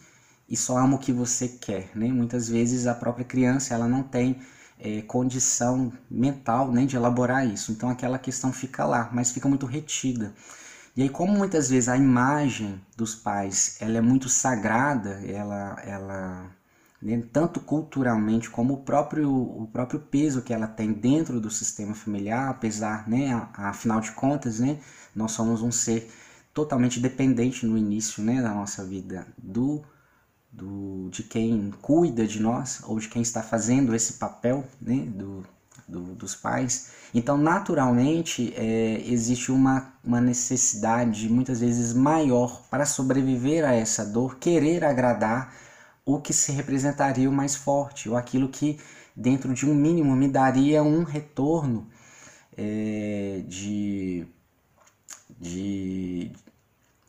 E 0.48 0.56
só 0.56 0.76
ama 0.78 0.96
o 0.96 0.98
que 0.98 1.12
você 1.12 1.48
quer, 1.48 1.90
né? 1.94 2.08
Muitas 2.08 2.48
vezes 2.48 2.86
a 2.86 2.94
própria 2.94 3.24
criança 3.24 3.74
ela 3.74 3.88
não 3.88 4.02
tem 4.02 4.40
é, 4.78 5.00
condição 5.02 5.92
mental 6.10 6.66
nem 6.66 6.84
né, 6.84 6.90
de 6.90 6.96
elaborar 6.96 7.46
isso. 7.46 7.72
Então 7.72 7.88
aquela 7.88 8.18
questão 8.18 8.52
fica 8.52 8.84
lá, 8.84 9.08
mas 9.12 9.30
fica 9.30 9.48
muito 9.48 9.64
retida. 9.64 10.34
E 10.94 11.02
aí, 11.02 11.08
como 11.08 11.32
muitas 11.32 11.70
vezes 11.70 11.88
a 11.88 11.96
imagem 11.96 12.80
dos 12.96 13.14
pais 13.14 13.76
ela 13.80 13.96
é 13.96 14.00
muito 14.00 14.28
sagrada, 14.28 15.20
ela, 15.26 15.80
ela 15.82 16.50
né, 17.00 17.22
tanto 17.32 17.60
culturalmente 17.60 18.50
como 18.50 18.74
o 18.74 18.82
próprio, 18.82 19.32
o 19.32 19.66
próprio 19.72 20.00
peso 20.00 20.42
que 20.42 20.52
ela 20.52 20.66
tem 20.66 20.92
dentro 20.92 21.40
do 21.40 21.50
sistema 21.50 21.94
familiar, 21.94 22.50
apesar, 22.50 23.08
né, 23.08 23.48
afinal 23.54 24.00
de 24.00 24.12
contas, 24.12 24.60
né, 24.60 24.78
nós 25.14 25.32
somos 25.32 25.62
um 25.62 25.72
ser 25.72 26.10
totalmente 26.52 27.00
dependente 27.00 27.64
no 27.66 27.78
início 27.78 28.22
né, 28.22 28.42
da 28.42 28.52
nossa 28.52 28.84
vida 28.84 29.26
do, 29.38 29.82
do, 30.52 31.08
de 31.10 31.22
quem 31.22 31.72
cuida 31.80 32.26
de 32.26 32.40
nós 32.40 32.82
ou 32.84 32.98
de 32.98 33.08
quem 33.08 33.22
está 33.22 33.42
fazendo 33.42 33.94
esse 33.94 34.14
papel 34.14 34.64
né, 34.80 35.06
do, 35.06 35.42
do, 35.88 36.14
dos 36.14 36.34
pais. 36.34 36.90
Então, 37.14 37.36
naturalmente, 37.36 38.52
é, 38.56 39.02
existe 39.06 39.52
uma, 39.52 39.92
uma 40.02 40.20
necessidade 40.20 41.28
muitas 41.28 41.60
vezes 41.60 41.92
maior 41.92 42.62
para 42.70 42.86
sobreviver 42.86 43.64
a 43.64 43.72
essa 43.72 44.04
dor, 44.04 44.36
querer 44.36 44.84
agradar 44.84 45.54
o 46.04 46.20
que 46.20 46.32
se 46.32 46.52
representaria 46.52 47.28
o 47.28 47.32
mais 47.32 47.54
forte, 47.54 48.08
ou 48.08 48.16
aquilo 48.16 48.48
que, 48.48 48.78
dentro 49.14 49.52
de 49.54 49.66
um 49.66 49.74
mínimo, 49.74 50.16
me 50.16 50.28
daria 50.28 50.82
um 50.82 51.04
retorno 51.04 51.88
é, 52.56 53.42
de, 53.46 54.26
de, 55.38 56.32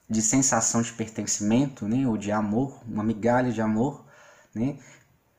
de 0.09 0.21
sensação 0.21 0.81
de 0.81 0.91
pertencimento, 0.93 1.87
né, 1.87 2.07
ou 2.07 2.17
de 2.17 2.31
amor, 2.31 2.79
uma 2.87 3.03
migalha 3.03 3.51
de 3.51 3.61
amor, 3.61 4.05
né, 4.53 4.77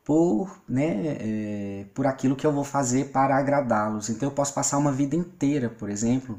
por, 0.05 0.61
né, 0.69 1.17
é, 1.19 1.87
por 1.95 2.07
aquilo 2.07 2.37
que 2.37 2.47
eu 2.47 2.53
vou 2.53 2.65
fazer 2.65 3.07
para 3.07 3.37
agradá-los. 3.37 4.11
Então 4.11 4.29
eu 4.29 4.35
posso 4.35 4.53
passar 4.55 4.79
uma 4.79 4.93
vida 4.93 5.17
inteira, 5.17 5.71
por 5.71 5.89
exemplo, 5.89 6.39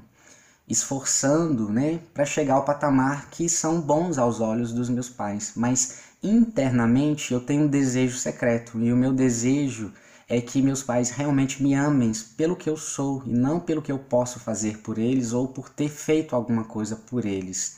esforçando 0.68 1.70
né, 1.70 2.00
para 2.14 2.26
chegar 2.26 2.56
ao 2.56 2.66
patamar 2.66 3.30
que 3.30 3.50
são 3.50 3.82
bons 3.82 4.18
aos 4.18 4.40
olhos 4.40 4.72
dos 4.72 4.90
meus 4.90 5.10
pais, 5.10 5.54
mas 5.56 6.00
internamente 6.24 7.34
eu 7.34 7.40
tenho 7.40 7.64
um 7.64 7.68
desejo 7.68 8.18
secreto 8.18 8.80
e 8.80 8.92
o 8.92 8.98
meu 8.98 9.14
desejo 9.14 9.92
é 10.28 10.42
que 10.42 10.62
meus 10.62 10.82
pais 10.82 11.12
realmente 11.12 11.62
me 11.62 11.76
amem 11.76 12.12
pelo 12.36 12.56
que 12.56 12.70
eu 12.70 12.78
sou 12.78 13.22
e 13.26 13.34
não 13.34 13.60
pelo 13.60 13.82
que 13.82 13.92
eu 13.92 14.00
posso 14.00 14.40
fazer 14.40 14.80
por 14.80 14.98
eles 14.98 15.34
ou 15.34 15.48
por 15.48 15.70
ter 15.70 15.90
feito 15.90 16.36
alguma 16.36 16.64
coisa 16.64 16.96
por 16.96 17.26
eles. 17.26 17.78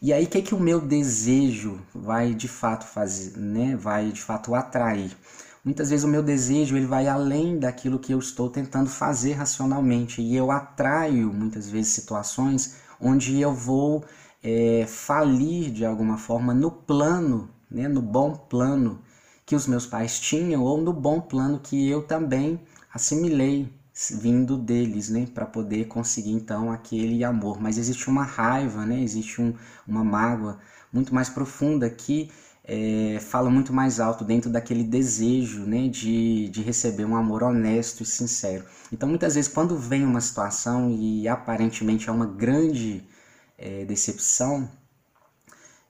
E 0.00 0.12
aí, 0.12 0.24
o 0.24 0.28
que, 0.28 0.42
que 0.42 0.54
o 0.54 0.60
meu 0.60 0.80
desejo 0.80 1.80
vai 1.94 2.32
de 2.34 2.46
fato 2.48 2.86
fazer, 2.86 3.36
né? 3.36 3.76
Vai 3.76 4.12
de 4.12 4.22
fato 4.22 4.54
atrair. 4.54 5.16
Muitas 5.64 5.90
vezes 5.90 6.04
o 6.04 6.08
meu 6.08 6.22
desejo 6.22 6.76
ele 6.76 6.86
vai 6.86 7.08
além 7.08 7.58
daquilo 7.58 7.98
que 7.98 8.12
eu 8.12 8.18
estou 8.18 8.48
tentando 8.48 8.88
fazer 8.88 9.32
racionalmente 9.34 10.22
e 10.22 10.36
eu 10.36 10.50
atraio 10.50 11.32
muitas 11.32 11.68
vezes 11.68 11.92
situações 11.92 12.76
onde 13.00 13.40
eu 13.40 13.52
vou 13.52 14.04
é, 14.42 14.86
falir 14.86 15.70
de 15.70 15.84
alguma 15.84 16.16
forma 16.16 16.54
no 16.54 16.70
plano, 16.70 17.50
né, 17.70 17.88
no 17.88 18.00
bom 18.00 18.34
plano 18.34 19.00
que 19.44 19.56
os 19.56 19.66
meus 19.66 19.84
pais 19.86 20.18
tinham 20.20 20.62
ou 20.62 20.78
no 20.80 20.92
bom 20.92 21.20
plano 21.20 21.58
que 21.58 21.88
eu 21.88 22.02
também 22.02 22.60
assimilei 22.94 23.72
vindo 24.20 24.56
deles, 24.56 25.08
né, 25.08 25.26
para 25.34 25.44
poder 25.44 25.86
conseguir 25.86 26.32
então 26.32 26.70
aquele 26.70 27.24
amor. 27.24 27.60
Mas 27.60 27.78
existe 27.78 28.08
uma 28.08 28.22
raiva, 28.24 28.86
né, 28.86 29.00
existe 29.00 29.40
um, 29.40 29.54
uma 29.86 30.04
mágoa 30.04 30.58
muito 30.92 31.14
mais 31.14 31.28
profunda 31.28 31.90
que 31.90 32.30
é, 32.64 33.18
fala 33.20 33.50
muito 33.50 33.72
mais 33.72 33.98
alto 33.98 34.24
dentro 34.24 34.50
daquele 34.50 34.84
desejo, 34.84 35.62
né, 35.64 35.88
de, 35.88 36.48
de 36.50 36.62
receber 36.62 37.04
um 37.04 37.16
amor 37.16 37.42
honesto 37.42 38.02
e 38.02 38.06
sincero. 38.06 38.64
Então, 38.92 39.08
muitas 39.08 39.34
vezes, 39.34 39.50
quando 39.50 39.76
vem 39.76 40.04
uma 40.04 40.20
situação 40.20 40.90
e 40.90 41.26
aparentemente 41.26 42.08
é 42.08 42.12
uma 42.12 42.26
grande 42.26 43.02
é, 43.58 43.84
decepção, 43.84 44.70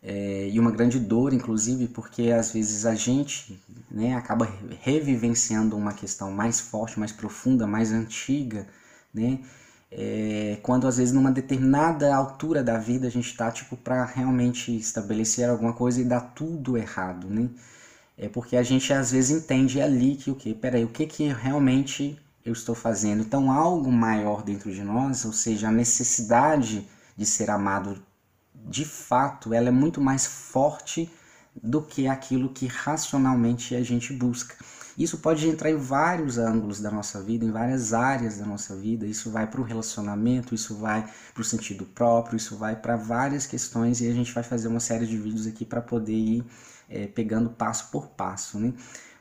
é, 0.03 0.49
e 0.49 0.59
uma 0.61 0.71
grande 0.71 0.99
dor, 0.99 1.33
inclusive, 1.33 1.89
porque 1.89 2.31
às 2.31 2.53
vezes 2.53 2.87
a 2.87 2.95
gente 2.95 3.61
né, 3.99 4.15
acaba 4.15 4.49
revivenciando 4.81 5.77
uma 5.77 5.93
questão 5.93 6.31
mais 6.31 6.61
forte, 6.61 7.01
mais 7.01 7.11
profunda, 7.11 7.67
mais 7.67 7.93
antiga, 7.93 8.65
né? 9.13 9.41
É, 9.91 10.59
quando 10.63 10.87
às 10.87 10.99
vezes 10.99 11.13
numa 11.15 11.33
determinada 11.33 12.15
altura 12.15 12.63
da 12.63 12.79
vida 12.79 13.09
a 13.09 13.11
gente 13.11 13.29
está 13.29 13.51
tipo 13.51 13.75
para 13.77 14.05
realmente 14.05 14.77
estabelecer 14.77 15.49
alguma 15.49 15.73
coisa 15.73 16.01
e 16.01 16.05
dá 16.05 16.21
tudo 16.21 16.77
errado, 16.77 17.29
né? 17.29 17.49
É 18.17 18.29
porque 18.29 18.57
a 18.57 18.63
gente 18.63 18.93
às 18.93 19.11
vezes 19.11 19.43
entende 19.43 19.81
ali 19.81 20.15
que 20.15 20.31
o 20.31 20.35
que, 20.37 20.55
peraí, 20.55 20.85
o 20.85 20.89
que 20.89 21.07
que 21.07 21.29
realmente 21.33 22.21
eu 22.45 22.53
estou 22.53 22.75
fazendo? 22.75 23.23
Então 23.23 23.51
algo 23.51 23.91
maior 23.91 24.43
dentro 24.43 24.73
de 24.73 24.83
nós, 24.85 25.25
ou 25.25 25.33
seja, 25.33 25.69
a 25.69 25.73
necessidade 25.73 26.87
de 27.17 27.27
ser 27.27 27.51
amado 27.51 28.01
de 28.55 28.85
fato, 28.85 29.55
ela 29.55 29.69
é 29.69 29.73
muito 29.73 30.01
mais 30.01 30.27
forte 30.27 31.11
do 31.63 31.83
que 31.83 32.07
aquilo 32.07 32.49
que 32.51 32.67
racionalmente 32.67 33.75
a 33.75 33.83
gente 33.83 34.13
busca. 34.13 34.55
Isso 34.99 35.19
pode 35.19 35.49
entrar 35.49 35.71
em 35.71 35.77
vários 35.77 36.39
ângulos 36.39 36.81
da 36.81 36.91
nossa 36.91 37.23
vida, 37.23 37.45
em 37.45 37.53
várias 37.53 37.93
áreas 37.95 38.39
da 38.39 38.45
nossa 38.45 38.75
vida. 38.75 39.07
Isso 39.07 39.31
vai 39.31 39.47
para 39.47 39.61
o 39.61 39.65
relacionamento, 39.65 40.57
isso 40.57 40.75
vai 40.75 41.09
para 41.33 41.41
o 41.41 41.45
sentido 41.45 41.85
próprio, 41.85 42.37
isso 42.37 42.57
vai 42.57 42.75
para 42.75 42.97
várias 42.97 43.47
questões 43.47 44.01
e 44.01 44.09
a 44.09 44.13
gente 44.13 44.33
vai 44.33 44.43
fazer 44.43 44.67
uma 44.67 44.81
série 44.81 45.07
de 45.07 45.17
vídeos 45.17 45.47
aqui 45.47 45.65
para 45.65 45.81
poder 45.81 46.17
ir 46.17 46.45
é, 46.89 47.07
pegando 47.07 47.49
passo 47.49 47.93
por 47.93 48.09
passo. 48.09 48.59
Né? 48.59 48.73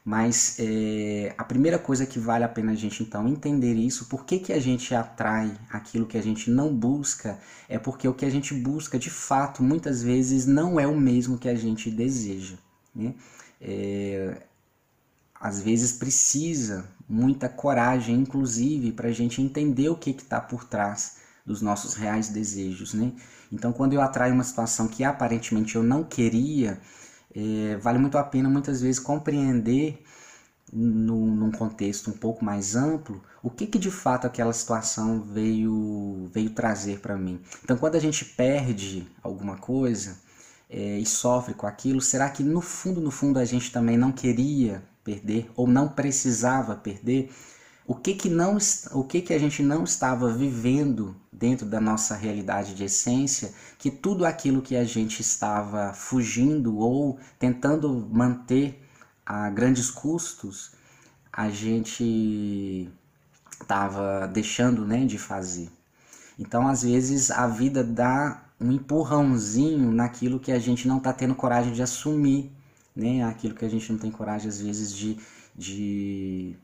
Mas 0.07 0.55
é, 0.57 1.35
a 1.37 1.43
primeira 1.43 1.77
coisa 1.77 2.05
que 2.05 2.17
vale 2.17 2.45
a 2.45 2.47
pena 2.47 2.71
a 2.71 2.75
gente 2.75 3.03
então 3.03 3.27
entender 3.27 3.73
isso, 3.73 4.05
por 4.05 4.23
que, 4.23 4.39
que 4.39 4.53
a 4.53 4.59
gente 4.59 4.95
atrai 4.95 5.51
aquilo 5.69 6.05
que 6.05 6.17
a 6.17 6.23
gente 6.23 6.49
não 6.49 6.73
busca, 6.73 7.37
é 7.67 7.77
porque 7.77 8.07
o 8.07 8.13
que 8.13 8.23
a 8.23 8.29
gente 8.29 8.53
busca 8.53 8.97
de 8.97 9.09
fato 9.09 9.61
muitas 9.61 10.01
vezes 10.01 10.45
não 10.45 10.79
é 10.79 10.87
o 10.87 10.97
mesmo 10.97 11.37
que 11.37 11.49
a 11.49 11.55
gente 11.55 11.91
deseja. 11.91 12.55
Né? 12.95 13.15
É, 13.59 14.43
às 15.37 15.61
vezes 15.61 15.91
precisa 15.91 16.89
muita 17.05 17.49
coragem, 17.49 18.15
inclusive, 18.15 18.93
para 18.93 19.09
a 19.09 19.13
gente 19.13 19.41
entender 19.41 19.89
o 19.89 19.97
que 19.97 20.11
está 20.11 20.39
por 20.39 20.63
trás 20.63 21.17
dos 21.45 21.61
nossos 21.61 21.95
reais 21.95 22.29
desejos. 22.29 22.93
Né? 22.93 23.11
Então, 23.51 23.73
quando 23.73 23.91
eu 23.91 23.99
atraio 23.99 24.33
uma 24.33 24.45
situação 24.45 24.87
que 24.87 25.03
aparentemente 25.03 25.75
eu 25.75 25.83
não 25.83 26.01
queria, 26.01 26.79
é, 27.37 27.77
vale 27.77 27.99
muito 27.99 28.17
a 28.17 28.23
pena 28.23 28.49
muitas 28.49 28.81
vezes 28.81 28.99
compreender 28.99 30.03
no, 30.73 31.27
num 31.27 31.51
contexto 31.51 32.09
um 32.09 32.13
pouco 32.13 32.43
mais 32.43 32.75
amplo 32.75 33.23
o 33.43 33.49
que, 33.51 33.67
que 33.67 33.77
de 33.77 33.91
fato 33.91 34.25
aquela 34.25 34.51
situação 34.51 35.21
veio, 35.21 36.27
veio 36.33 36.49
trazer 36.49 36.99
para 36.99 37.15
mim. 37.15 37.39
Então, 37.63 37.77
quando 37.77 37.95
a 37.95 37.99
gente 37.99 38.25
perde 38.25 39.07
alguma 39.21 39.55
coisa 39.55 40.17
é, 40.67 40.97
e 40.97 41.05
sofre 41.05 41.53
com 41.53 41.67
aquilo, 41.67 42.01
será 42.01 42.27
que 42.27 42.41
no 42.41 42.59
fundo, 42.59 42.99
no 42.99 43.11
fundo, 43.11 43.37
a 43.37 43.45
gente 43.45 43.71
também 43.71 43.97
não 43.97 44.11
queria 44.11 44.83
perder 45.03 45.49
ou 45.55 45.67
não 45.67 45.87
precisava 45.87 46.75
perder? 46.75 47.31
O 47.87 47.95
que 47.95 48.13
que 48.13 48.29
não 48.29 48.57
o 48.91 49.03
que 49.05 49.21
que 49.21 49.33
a 49.33 49.39
gente 49.39 49.63
não 49.63 49.85
estava 49.85 50.29
vivendo 50.31 51.15
dentro 51.31 51.65
da 51.65 51.79
nossa 51.79 52.15
realidade 52.15 52.75
de 52.75 52.83
essência, 52.83 53.53
que 53.79 53.89
tudo 53.89 54.25
aquilo 54.25 54.61
que 54.61 54.75
a 54.75 54.83
gente 54.83 55.21
estava 55.21 55.93
fugindo 55.93 56.77
ou 56.77 57.17
tentando 57.39 57.89
manter 58.11 58.83
a 59.25 59.49
grandes 59.49 59.89
custos, 59.89 60.71
a 61.31 61.49
gente 61.49 62.89
estava 63.61 64.27
deixando, 64.27 64.85
né, 64.85 65.05
de 65.05 65.17
fazer. 65.17 65.69
Então, 66.37 66.67
às 66.67 66.83
vezes 66.83 67.31
a 67.31 67.47
vida 67.47 67.83
dá 67.83 68.43
um 68.59 68.71
empurrãozinho 68.71 69.91
naquilo 69.91 70.39
que 70.39 70.51
a 70.51 70.59
gente 70.59 70.87
não 70.87 70.97
está 70.97 71.13
tendo 71.13 71.35
coragem 71.35 71.73
de 71.73 71.81
assumir, 71.81 72.51
né? 72.95 73.23
Aquilo 73.23 73.55
que 73.55 73.65
a 73.65 73.69
gente 73.69 73.91
não 73.91 73.99
tem 73.99 74.11
coragem 74.11 74.49
às 74.49 74.59
vezes 74.59 74.93
de, 74.93 75.17
de 75.55 76.55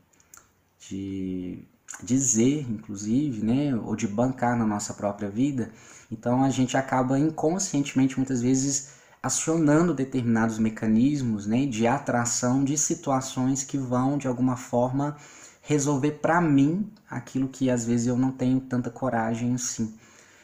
de 0.88 1.58
dizer, 2.02 2.66
inclusive, 2.68 3.44
né, 3.44 3.74
ou 3.76 3.94
de 3.94 4.06
bancar 4.08 4.56
na 4.56 4.66
nossa 4.66 4.94
própria 4.94 5.30
vida. 5.30 5.70
Então 6.10 6.42
a 6.42 6.50
gente 6.50 6.76
acaba 6.76 7.18
inconscientemente 7.18 8.16
muitas 8.16 8.42
vezes 8.42 8.94
acionando 9.22 9.94
determinados 9.94 10.58
mecanismos 10.58 11.46
né, 11.46 11.64
de 11.64 11.86
atração 11.86 12.62
de 12.62 12.76
situações 12.76 13.64
que 13.64 13.78
vão, 13.78 14.18
de 14.18 14.28
alguma 14.28 14.56
forma, 14.56 15.16
resolver 15.62 16.12
para 16.12 16.40
mim 16.42 16.92
aquilo 17.08 17.48
que 17.48 17.70
às 17.70 17.86
vezes 17.86 18.06
eu 18.06 18.18
não 18.18 18.30
tenho 18.30 18.60
tanta 18.60 18.90
coragem 18.90 19.54
assim. 19.54 19.94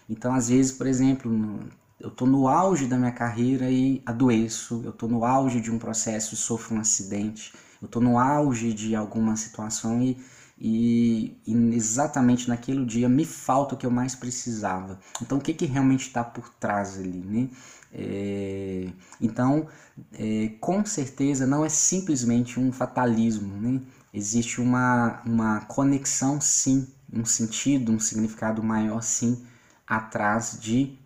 Então, 0.08 0.34
às 0.34 0.48
vezes, 0.48 0.72
por 0.72 0.86
exemplo, 0.86 1.60
eu 2.00 2.08
estou 2.08 2.26
no 2.26 2.48
auge 2.48 2.86
da 2.86 2.96
minha 2.96 3.12
carreira 3.12 3.70
e 3.70 4.02
adoeço, 4.06 4.80
eu 4.82 4.90
estou 4.90 5.08
no 5.08 5.24
auge 5.24 5.60
de 5.60 5.70
um 5.70 5.78
processo 5.78 6.34
e 6.34 6.38
sofro 6.38 6.74
um 6.74 6.80
acidente, 6.80 7.52
eu 7.80 7.86
estou 7.86 8.02
no 8.02 8.18
auge 8.18 8.72
de 8.72 8.94
alguma 8.94 9.36
situação 9.36 10.02
e, 10.02 10.18
e, 10.58 11.36
e, 11.46 11.54
exatamente 11.74 12.48
naquele 12.48 12.84
dia 12.84 13.08
me 13.08 13.24
falta 13.24 13.74
o 13.74 13.78
que 13.78 13.86
eu 13.86 13.90
mais 13.90 14.14
precisava. 14.14 14.98
Então, 15.22 15.38
o 15.38 15.40
que, 15.40 15.54
que 15.54 15.66
realmente 15.66 16.06
está 16.06 16.22
por 16.22 16.48
trás 16.60 16.98
ali, 16.98 17.24
né? 17.24 17.48
É, 17.92 18.88
então, 19.20 19.66
é, 20.12 20.52
com 20.60 20.84
certeza 20.84 21.46
não 21.46 21.64
é 21.64 21.68
simplesmente 21.68 22.60
um 22.60 22.70
fatalismo, 22.72 23.56
né? 23.56 23.80
Existe 24.12 24.60
uma, 24.60 25.20
uma 25.24 25.60
conexão, 25.62 26.40
sim, 26.40 26.86
um 27.12 27.24
sentido, 27.24 27.92
um 27.92 27.98
significado 27.98 28.62
maior, 28.62 29.02
sim, 29.02 29.44
atrás 29.86 30.58
de 30.60 30.98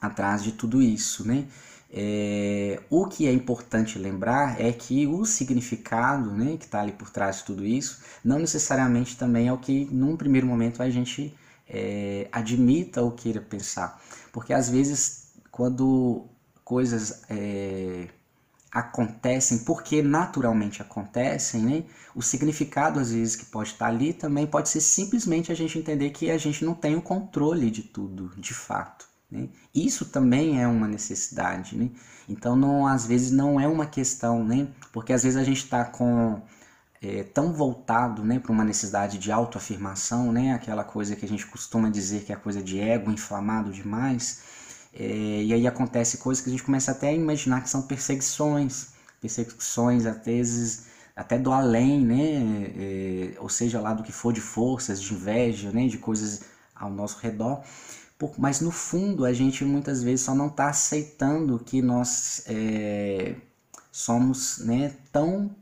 atrás 0.00 0.42
de 0.42 0.52
tudo 0.52 0.82
isso, 0.82 1.26
né? 1.26 1.46
É, 1.94 2.80
o 2.88 3.06
que 3.06 3.26
é 3.26 3.32
importante 3.32 3.98
lembrar 3.98 4.58
é 4.58 4.72
que 4.72 5.06
o 5.06 5.26
significado 5.26 6.32
né, 6.32 6.56
que 6.56 6.64
está 6.64 6.80
ali 6.80 6.92
por 6.92 7.10
trás 7.10 7.38
de 7.38 7.44
tudo 7.44 7.66
isso 7.66 8.00
não 8.24 8.38
necessariamente 8.38 9.14
também 9.14 9.48
é 9.48 9.52
o 9.52 9.58
que 9.58 9.84
num 9.92 10.16
primeiro 10.16 10.46
momento 10.46 10.82
a 10.82 10.88
gente 10.88 11.36
é, 11.68 12.28
admita 12.32 13.02
ou 13.02 13.12
queira 13.12 13.42
pensar. 13.42 14.00
Porque 14.32 14.54
às 14.54 14.70
vezes 14.70 15.34
quando 15.50 16.24
coisas 16.64 17.22
é, 17.28 18.08
acontecem, 18.70 19.58
porque 19.58 20.02
naturalmente 20.02 20.80
acontecem, 20.80 21.60
né, 21.60 21.84
o 22.14 22.22
significado 22.22 23.00
às 23.00 23.12
vezes 23.12 23.36
que 23.36 23.44
pode 23.44 23.72
estar 23.72 23.86
tá 23.86 23.92
ali 23.92 24.14
também 24.14 24.46
pode 24.46 24.70
ser 24.70 24.80
simplesmente 24.80 25.52
a 25.52 25.54
gente 25.54 25.78
entender 25.78 26.08
que 26.08 26.30
a 26.30 26.38
gente 26.38 26.64
não 26.64 26.72
tem 26.74 26.96
o 26.96 27.02
controle 27.02 27.70
de 27.70 27.82
tudo, 27.82 28.32
de 28.38 28.54
fato. 28.54 29.11
Né? 29.32 29.48
Isso 29.74 30.04
também 30.04 30.62
é 30.62 30.68
uma 30.68 30.86
necessidade. 30.86 31.76
Né? 31.76 31.90
Então, 32.28 32.54
não, 32.54 32.86
às 32.86 33.06
vezes, 33.06 33.30
não 33.30 33.58
é 33.58 33.66
uma 33.66 33.86
questão, 33.86 34.44
né? 34.44 34.68
porque 34.92 35.12
às 35.12 35.22
vezes 35.22 35.38
a 35.38 35.44
gente 35.44 35.64
está 35.64 35.84
com. 35.84 36.40
É, 37.04 37.24
tão 37.24 37.52
voltado 37.52 38.24
né, 38.24 38.38
para 38.38 38.52
uma 38.52 38.62
necessidade 38.64 39.18
de 39.18 39.32
autoafirmação, 39.32 40.30
né, 40.30 40.54
aquela 40.54 40.84
coisa 40.84 41.16
que 41.16 41.24
a 41.24 41.28
gente 41.28 41.44
costuma 41.46 41.90
dizer 41.90 42.22
que 42.22 42.32
é 42.32 42.36
coisa 42.36 42.62
de 42.62 42.78
ego 42.78 43.10
inflamado 43.10 43.72
demais, 43.72 44.40
é, 44.94 45.42
e 45.42 45.52
aí 45.52 45.66
acontece 45.66 46.18
coisas 46.18 46.40
que 46.40 46.48
a 46.48 46.52
gente 46.52 46.62
começa 46.62 46.92
até 46.92 47.08
a 47.08 47.12
imaginar 47.12 47.60
que 47.60 47.68
são 47.68 47.82
perseguições, 47.82 48.90
perseguições 49.20 50.06
às 50.06 50.24
vezes 50.24 50.86
até 51.16 51.38
do 51.38 51.52
além, 51.52 52.04
né, 52.04 52.72
é, 52.76 53.34
ou 53.40 53.48
seja 53.48 53.80
lá 53.80 53.92
do 53.94 54.04
que 54.04 54.12
for 54.12 54.32
de 54.32 54.40
forças, 54.40 55.02
de 55.02 55.12
inveja, 55.12 55.72
né, 55.72 55.88
de 55.88 55.98
coisas 55.98 56.42
ao 56.74 56.90
nosso 56.90 57.18
redor, 57.18 57.62
mas 58.38 58.60
no 58.60 58.70
fundo 58.70 59.24
a 59.24 59.32
gente 59.32 59.64
muitas 59.64 60.02
vezes 60.02 60.24
só 60.24 60.34
não 60.34 60.48
está 60.48 60.68
aceitando 60.68 61.58
que 61.58 61.80
nós 61.82 62.44
é, 62.46 63.34
somos 63.90 64.58
né, 64.58 64.94
tão 65.10 65.54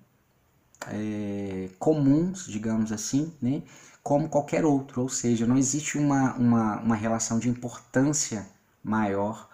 é, 0.88 1.68
comuns, 1.78 2.46
digamos 2.46 2.92
assim, 2.92 3.32
né, 3.40 3.62
como 4.02 4.28
qualquer 4.28 4.64
outro, 4.64 5.02
ou 5.02 5.08
seja, 5.08 5.46
não 5.46 5.56
existe 5.56 5.98
uma, 5.98 6.34
uma, 6.34 6.80
uma 6.80 6.96
relação 6.96 7.38
de 7.38 7.48
importância 7.48 8.46
maior 8.82 9.48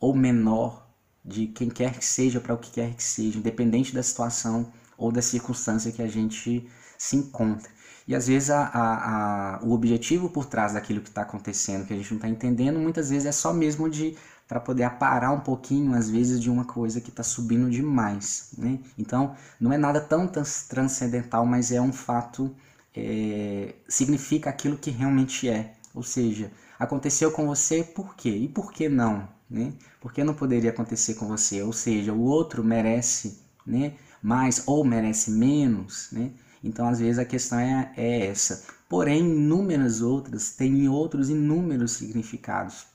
ou 0.00 0.14
menor 0.14 0.86
de 1.24 1.46
quem 1.46 1.70
quer 1.70 1.98
que 1.98 2.04
seja 2.04 2.40
para 2.40 2.54
o 2.54 2.58
que 2.58 2.70
quer 2.70 2.94
que 2.94 3.02
seja, 3.02 3.38
independente 3.38 3.94
da 3.94 4.02
situação 4.02 4.72
ou 4.98 5.10
da 5.10 5.22
circunstância 5.22 5.92
que 5.92 6.02
a 6.02 6.08
gente 6.08 6.68
se 6.98 7.16
encontra. 7.16 7.70
E 8.06 8.14
às 8.14 8.26
vezes 8.26 8.50
a, 8.50 8.64
a, 8.64 9.56
a, 9.56 9.64
o 9.64 9.72
objetivo 9.72 10.28
por 10.28 10.44
trás 10.46 10.74
daquilo 10.74 11.00
que 11.00 11.08
está 11.08 11.22
acontecendo, 11.22 11.86
que 11.86 11.92
a 11.92 11.96
gente 11.96 12.10
não 12.10 12.18
está 12.18 12.28
entendendo, 12.28 12.78
muitas 12.78 13.10
vezes 13.10 13.26
é 13.26 13.32
só 13.32 13.52
mesmo 13.52 13.88
de 13.88 14.16
para 14.46 14.60
poder 14.60 14.82
aparar 14.82 15.32
um 15.32 15.40
pouquinho, 15.40 15.94
às 15.94 16.10
vezes, 16.10 16.40
de 16.40 16.50
uma 16.50 16.64
coisa 16.64 17.00
que 17.00 17.10
está 17.10 17.22
subindo 17.22 17.70
demais. 17.70 18.50
Né? 18.58 18.78
Então, 18.98 19.34
não 19.58 19.72
é 19.72 19.78
nada 19.78 20.00
tão 20.00 20.30
transcendental, 20.68 21.46
mas 21.46 21.72
é 21.72 21.80
um 21.80 21.92
fato, 21.92 22.54
é, 22.94 23.74
significa 23.88 24.50
aquilo 24.50 24.76
que 24.76 24.90
realmente 24.90 25.48
é. 25.48 25.74
Ou 25.94 26.02
seja, 26.02 26.52
aconteceu 26.78 27.30
com 27.30 27.46
você 27.46 27.82
por 27.82 28.14
quê? 28.14 28.30
E 28.30 28.48
por 28.48 28.72
que 28.72 28.88
não? 28.88 29.28
Né? 29.48 29.72
Por 30.00 30.12
que 30.12 30.22
não 30.22 30.34
poderia 30.34 30.70
acontecer 30.70 31.14
com 31.14 31.26
você? 31.26 31.62
Ou 31.62 31.72
seja, 31.72 32.12
o 32.12 32.20
outro 32.20 32.62
merece 32.62 33.40
né, 33.66 33.94
mais 34.22 34.64
ou 34.66 34.84
merece 34.84 35.30
menos. 35.30 36.08
Né? 36.12 36.32
Então, 36.64 36.88
às 36.88 36.98
vezes, 36.98 37.18
a 37.18 37.24
questão 37.26 37.58
é, 37.58 37.92
é 37.94 38.26
essa. 38.26 38.64
Porém, 38.88 39.20
inúmeras 39.20 40.00
outras 40.00 40.50
têm 40.50 40.88
outros 40.88 41.28
inúmeros 41.28 41.92
significados. 41.92 42.86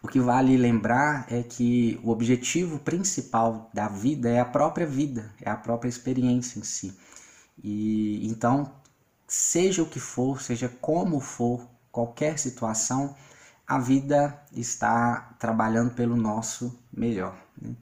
O 0.00 0.08
que 0.08 0.20
vale 0.20 0.56
lembrar 0.56 1.26
é 1.28 1.42
que 1.42 1.98
o 2.04 2.10
objetivo 2.10 2.78
principal 2.78 3.68
da 3.74 3.88
vida 3.88 4.28
é 4.28 4.38
a 4.38 4.44
própria 4.44 4.86
vida, 4.86 5.34
é 5.42 5.50
a 5.50 5.56
própria 5.56 5.88
experiência 5.88 6.60
em 6.60 6.62
si. 6.62 6.96
E 7.62 8.24
então, 8.28 8.72
seja 9.26 9.82
o 9.82 9.88
que 9.88 9.98
for, 9.98 10.40
seja 10.40 10.68
como 10.68 11.18
for, 11.18 11.68
qualquer 11.90 12.38
situação, 12.38 13.16
a 13.66 13.80
vida 13.80 14.40
está 14.52 15.34
trabalhando 15.40 15.90
pelo 15.92 16.14
nosso 16.14 16.78
melhor. 16.92 17.36
Né? 17.60 17.74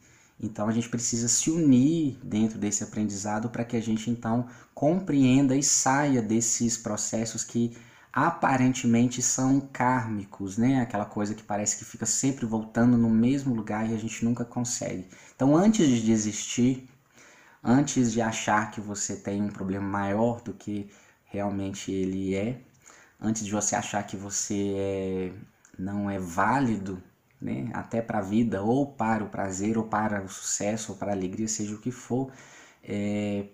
Então 0.44 0.68
a 0.68 0.72
gente 0.72 0.88
precisa 0.88 1.26
se 1.26 1.50
unir 1.50 2.18
dentro 2.22 2.58
desse 2.58 2.84
aprendizado 2.84 3.48
para 3.48 3.64
que 3.64 3.76
a 3.76 3.80
gente 3.80 4.10
então 4.10 4.46
compreenda 4.74 5.56
e 5.56 5.62
saia 5.62 6.20
desses 6.20 6.76
processos 6.76 7.42
que 7.42 7.76
aparentemente 8.12 9.20
são 9.22 9.60
kármicos, 9.60 10.56
né? 10.56 10.80
Aquela 10.80 11.06
coisa 11.06 11.34
que 11.34 11.42
parece 11.42 11.78
que 11.78 11.84
fica 11.84 12.06
sempre 12.06 12.46
voltando 12.46 12.96
no 12.96 13.10
mesmo 13.10 13.54
lugar 13.54 13.88
e 13.90 13.94
a 13.94 13.98
gente 13.98 14.24
nunca 14.24 14.44
consegue. 14.44 15.08
Então 15.34 15.56
antes 15.56 15.88
de 15.88 16.00
desistir, 16.02 16.88
antes 17.62 18.12
de 18.12 18.20
achar 18.20 18.70
que 18.70 18.80
você 18.80 19.16
tem 19.16 19.42
um 19.42 19.48
problema 19.48 19.86
maior 19.86 20.42
do 20.42 20.52
que 20.52 20.90
realmente 21.24 21.90
ele 21.90 22.34
é, 22.34 22.60
antes 23.20 23.44
de 23.44 23.50
você 23.50 23.74
achar 23.74 24.06
que 24.06 24.16
você 24.16 24.74
é, 24.76 25.32
não 25.78 26.08
é 26.10 26.18
válido 26.18 27.02
né? 27.44 27.68
até 27.74 28.00
para 28.00 28.18
a 28.18 28.22
vida, 28.22 28.62
ou 28.62 28.86
para 28.86 29.22
o 29.22 29.28
prazer, 29.28 29.76
ou 29.76 29.84
para 29.84 30.22
o 30.22 30.28
sucesso, 30.28 30.92
ou 30.92 30.98
para 30.98 31.12
a 31.12 31.14
alegria, 31.14 31.46
seja 31.46 31.74
o 31.74 31.78
que 31.78 31.90
for, 31.90 32.32
é, 32.82 33.44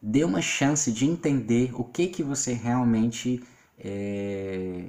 dê 0.00 0.22
uma 0.24 0.42
chance 0.42 0.92
de 0.92 1.06
entender 1.06 1.72
o 1.74 1.82
que, 1.82 2.06
que 2.08 2.22
você 2.22 2.52
realmente 2.52 3.42
é, 3.78 4.88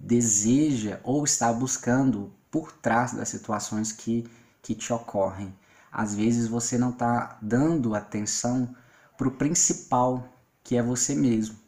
deseja 0.00 0.98
ou 1.04 1.24
está 1.24 1.52
buscando 1.52 2.32
por 2.50 2.72
trás 2.72 3.12
das 3.12 3.28
situações 3.28 3.92
que, 3.92 4.26
que 4.62 4.74
te 4.74 4.92
ocorrem. 4.92 5.54
Às 5.90 6.14
vezes 6.14 6.48
você 6.48 6.78
não 6.78 6.90
está 6.90 7.38
dando 7.42 7.94
atenção 7.94 8.74
para 9.16 9.28
o 9.28 9.32
principal, 9.32 10.26
que 10.64 10.76
é 10.76 10.82
você 10.82 11.14
mesmo. 11.14 11.61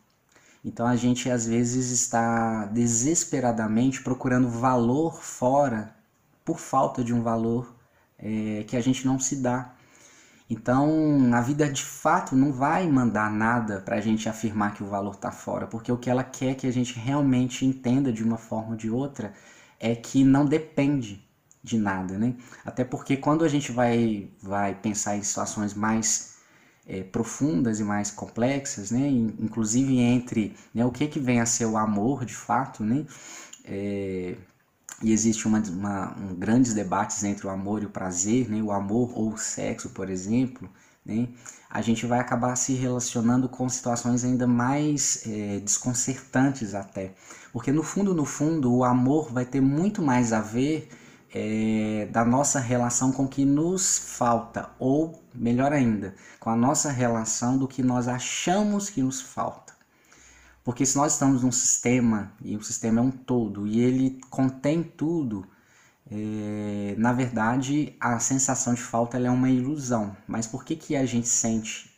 Então 0.64 0.86
a 0.86 0.96
gente 0.96 1.30
às 1.30 1.46
vezes 1.46 1.90
está 1.90 2.64
desesperadamente 2.66 4.02
procurando 4.02 4.48
valor 4.48 5.20
fora 5.22 5.94
por 6.44 6.58
falta 6.58 7.04
de 7.04 7.12
um 7.12 7.22
valor 7.22 7.74
é, 8.18 8.64
que 8.66 8.76
a 8.76 8.80
gente 8.80 9.06
não 9.06 9.18
se 9.18 9.36
dá. 9.36 9.74
Então 10.48 11.30
a 11.34 11.40
vida 11.40 11.70
de 11.70 11.84
fato 11.84 12.34
não 12.34 12.52
vai 12.52 12.88
mandar 12.88 13.30
nada 13.30 13.80
para 13.80 13.96
a 13.96 14.00
gente 14.00 14.28
afirmar 14.28 14.74
que 14.74 14.82
o 14.82 14.86
valor 14.86 15.14
está 15.14 15.30
fora, 15.30 15.66
porque 15.66 15.92
o 15.92 15.98
que 15.98 16.10
ela 16.10 16.24
quer 16.24 16.54
que 16.54 16.66
a 16.66 16.72
gente 16.72 16.98
realmente 16.98 17.64
entenda 17.66 18.12
de 18.12 18.22
uma 18.22 18.38
forma 18.38 18.70
ou 18.70 18.76
de 18.76 18.90
outra 18.90 19.32
é 19.80 19.94
que 19.94 20.24
não 20.24 20.46
depende 20.46 21.22
de 21.62 21.78
nada, 21.78 22.18
né? 22.18 22.34
Até 22.64 22.84
porque 22.84 23.16
quando 23.16 23.44
a 23.44 23.48
gente 23.48 23.72
vai, 23.72 24.30
vai 24.42 24.74
pensar 24.74 25.16
em 25.16 25.22
situações 25.22 25.74
mais 25.74 26.33
é, 26.86 27.02
profundas 27.02 27.80
e 27.80 27.84
mais 27.84 28.10
complexas, 28.10 28.90
né? 28.90 29.08
inclusive 29.08 29.98
entre 29.98 30.54
né, 30.74 30.84
o 30.84 30.90
que, 30.90 31.06
que 31.06 31.18
vem 31.18 31.40
a 31.40 31.46
ser 31.46 31.66
o 31.66 31.76
amor 31.76 32.24
de 32.24 32.34
fato, 32.34 32.82
né? 32.82 33.06
É, 33.64 34.36
e 35.02 35.12
existe 35.12 35.46
uma, 35.46 35.58
uma, 35.58 36.16
um 36.16 36.34
grandes 36.34 36.72
debates 36.72 37.24
entre 37.24 37.46
o 37.46 37.50
amor 37.50 37.82
e 37.82 37.86
o 37.86 37.90
prazer, 37.90 38.48
né? 38.48 38.62
o 38.62 38.70
amor 38.70 39.12
ou 39.14 39.32
o 39.32 39.38
sexo, 39.38 39.90
por 39.90 40.08
exemplo, 40.08 40.68
né? 41.04 41.28
a 41.68 41.82
gente 41.82 42.06
vai 42.06 42.20
acabar 42.20 42.54
se 42.56 42.74
relacionando 42.74 43.48
com 43.48 43.68
situações 43.68 44.24
ainda 44.24 44.46
mais 44.46 45.26
é, 45.26 45.58
desconcertantes 45.60 46.74
até. 46.74 47.12
Porque 47.52 47.72
no 47.72 47.82
fundo, 47.82 48.14
no 48.14 48.24
fundo, 48.24 48.72
o 48.72 48.84
amor 48.84 49.32
vai 49.32 49.44
ter 49.44 49.60
muito 49.60 50.00
mais 50.00 50.32
a 50.32 50.40
ver 50.40 50.88
é, 51.34 52.06
da 52.12 52.24
nossa 52.24 52.60
relação 52.60 53.10
com 53.10 53.24
o 53.24 53.28
que 53.28 53.44
nos 53.44 53.98
falta, 53.98 54.70
ou 54.78 55.20
melhor 55.34 55.72
ainda, 55.72 56.14
com 56.38 56.48
a 56.48 56.54
nossa 56.54 56.92
relação 56.92 57.58
do 57.58 57.66
que 57.66 57.82
nós 57.82 58.06
achamos 58.06 58.88
que 58.88 59.02
nos 59.02 59.20
falta. 59.20 59.74
Porque 60.62 60.86
se 60.86 60.96
nós 60.96 61.14
estamos 61.14 61.42
num 61.42 61.50
sistema, 61.50 62.32
e 62.40 62.56
o 62.56 62.62
sistema 62.62 63.00
é 63.00 63.02
um 63.02 63.10
todo, 63.10 63.66
e 63.66 63.80
ele 63.80 64.20
contém 64.30 64.82
tudo, 64.84 65.44
é, 66.08 66.94
na 66.96 67.12
verdade, 67.12 67.96
a 68.00 68.20
sensação 68.20 68.72
de 68.72 68.80
falta 68.80 69.18
é 69.18 69.30
uma 69.30 69.50
ilusão. 69.50 70.16
Mas 70.28 70.46
por 70.46 70.64
que, 70.64 70.76
que 70.76 70.94
a 70.94 71.04
gente 71.04 71.28
sente 71.28 71.92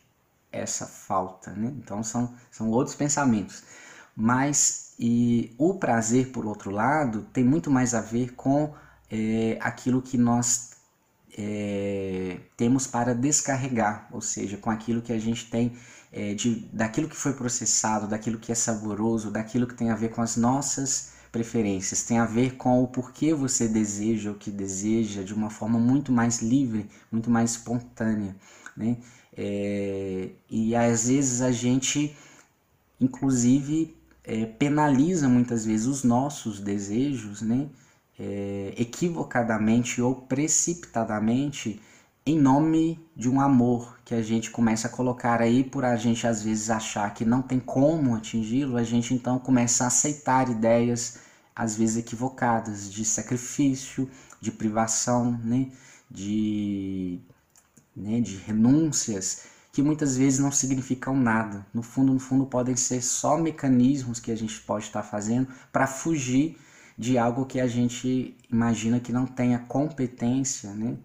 essa 0.50 0.86
falta? 0.86 1.50
Né? 1.50 1.74
Então, 1.76 2.02
são, 2.02 2.34
são 2.50 2.70
outros 2.70 2.96
pensamentos. 2.96 3.62
Mas 4.16 4.94
e 4.98 5.54
o 5.58 5.74
prazer, 5.74 6.32
por 6.32 6.46
outro 6.46 6.70
lado, 6.70 7.22
tem 7.32 7.44
muito 7.44 7.70
mais 7.70 7.94
a 7.94 8.00
ver 8.00 8.32
com 8.34 8.74
é, 9.10 9.58
aquilo 9.60 10.02
que 10.02 10.16
nós 10.16 10.70
é, 11.36 12.38
temos 12.56 12.86
para 12.86 13.14
descarregar, 13.14 14.08
ou 14.12 14.20
seja, 14.20 14.56
com 14.56 14.70
aquilo 14.70 15.02
que 15.02 15.12
a 15.12 15.18
gente 15.18 15.50
tem 15.50 15.72
é, 16.12 16.34
de, 16.34 16.66
daquilo 16.72 17.08
que 17.08 17.16
foi 17.16 17.34
processado, 17.34 18.06
daquilo 18.06 18.38
que 18.38 18.50
é 18.50 18.54
saboroso, 18.54 19.30
daquilo 19.30 19.66
que 19.66 19.74
tem 19.74 19.90
a 19.90 19.94
ver 19.94 20.10
com 20.10 20.22
as 20.22 20.36
nossas 20.36 21.12
preferências, 21.30 22.04
tem 22.04 22.18
a 22.18 22.24
ver 22.24 22.56
com 22.56 22.82
o 22.82 22.88
porquê 22.88 23.34
você 23.34 23.68
deseja 23.68 24.30
o 24.30 24.34
que 24.34 24.50
deseja 24.50 25.22
de 25.22 25.34
uma 25.34 25.50
forma 25.50 25.78
muito 25.78 26.10
mais 26.10 26.40
livre, 26.40 26.88
muito 27.12 27.30
mais 27.30 27.52
espontânea, 27.52 28.34
né? 28.76 28.96
É, 29.36 30.30
e 30.48 30.74
às 30.74 31.08
vezes 31.08 31.42
a 31.42 31.52
gente, 31.52 32.16
inclusive, 32.98 33.94
é, 34.24 34.46
penaliza 34.46 35.28
muitas 35.28 35.66
vezes 35.66 35.86
os 35.86 36.02
nossos 36.02 36.58
desejos, 36.58 37.42
né? 37.42 37.68
É, 38.18 38.72
equivocadamente 38.78 40.00
ou 40.00 40.14
precipitadamente 40.14 41.80
em 42.24 42.36
nome 42.36 42.98
de 43.14 43.28
um 43.28 43.40
amor 43.40 44.00
que 44.04 44.14
a 44.14 44.20
gente 44.20 44.50
começa 44.50 44.88
a 44.88 44.90
colocar 44.90 45.40
aí 45.40 45.62
por 45.62 45.84
a 45.84 45.96
gente 45.96 46.26
às 46.26 46.42
vezes 46.42 46.70
achar 46.70 47.12
que 47.14 47.24
não 47.24 47.40
tem 47.40 47.60
como 47.60 48.16
atingi-lo, 48.16 48.76
a 48.76 48.82
gente 48.82 49.14
então 49.14 49.38
começa 49.38 49.84
a 49.84 49.86
aceitar 49.86 50.48
ideias 50.50 51.18
às 51.54 51.76
vezes 51.76 51.96
equivocadas 51.98 52.90
de 52.90 53.04
sacrifício, 53.04 54.10
de 54.40 54.50
privação, 54.50 55.38
né? 55.44 55.70
de, 56.10 57.20
né? 57.94 58.20
de 58.20 58.36
renúncias 58.36 59.44
que 59.72 59.82
muitas 59.82 60.16
vezes 60.16 60.38
não 60.38 60.50
significam 60.50 61.16
nada. 61.16 61.66
No 61.72 61.82
fundo, 61.82 62.12
no 62.12 62.18
fundo 62.18 62.46
podem 62.46 62.74
ser 62.74 63.02
só 63.02 63.36
mecanismos 63.38 64.18
que 64.18 64.32
a 64.32 64.36
gente 64.36 64.58
pode 64.60 64.86
estar 64.86 65.02
fazendo 65.02 65.48
para 65.70 65.86
fugir 65.86 66.58
de 66.96 67.18
algo 67.18 67.46
que 67.46 67.60
a 67.60 67.66
gente 67.66 68.36
imagina 68.50 69.00
que 69.00 69.12
não 69.12 69.26
tenha 69.26 69.58
competência, 69.58 70.72
né? 70.72 70.96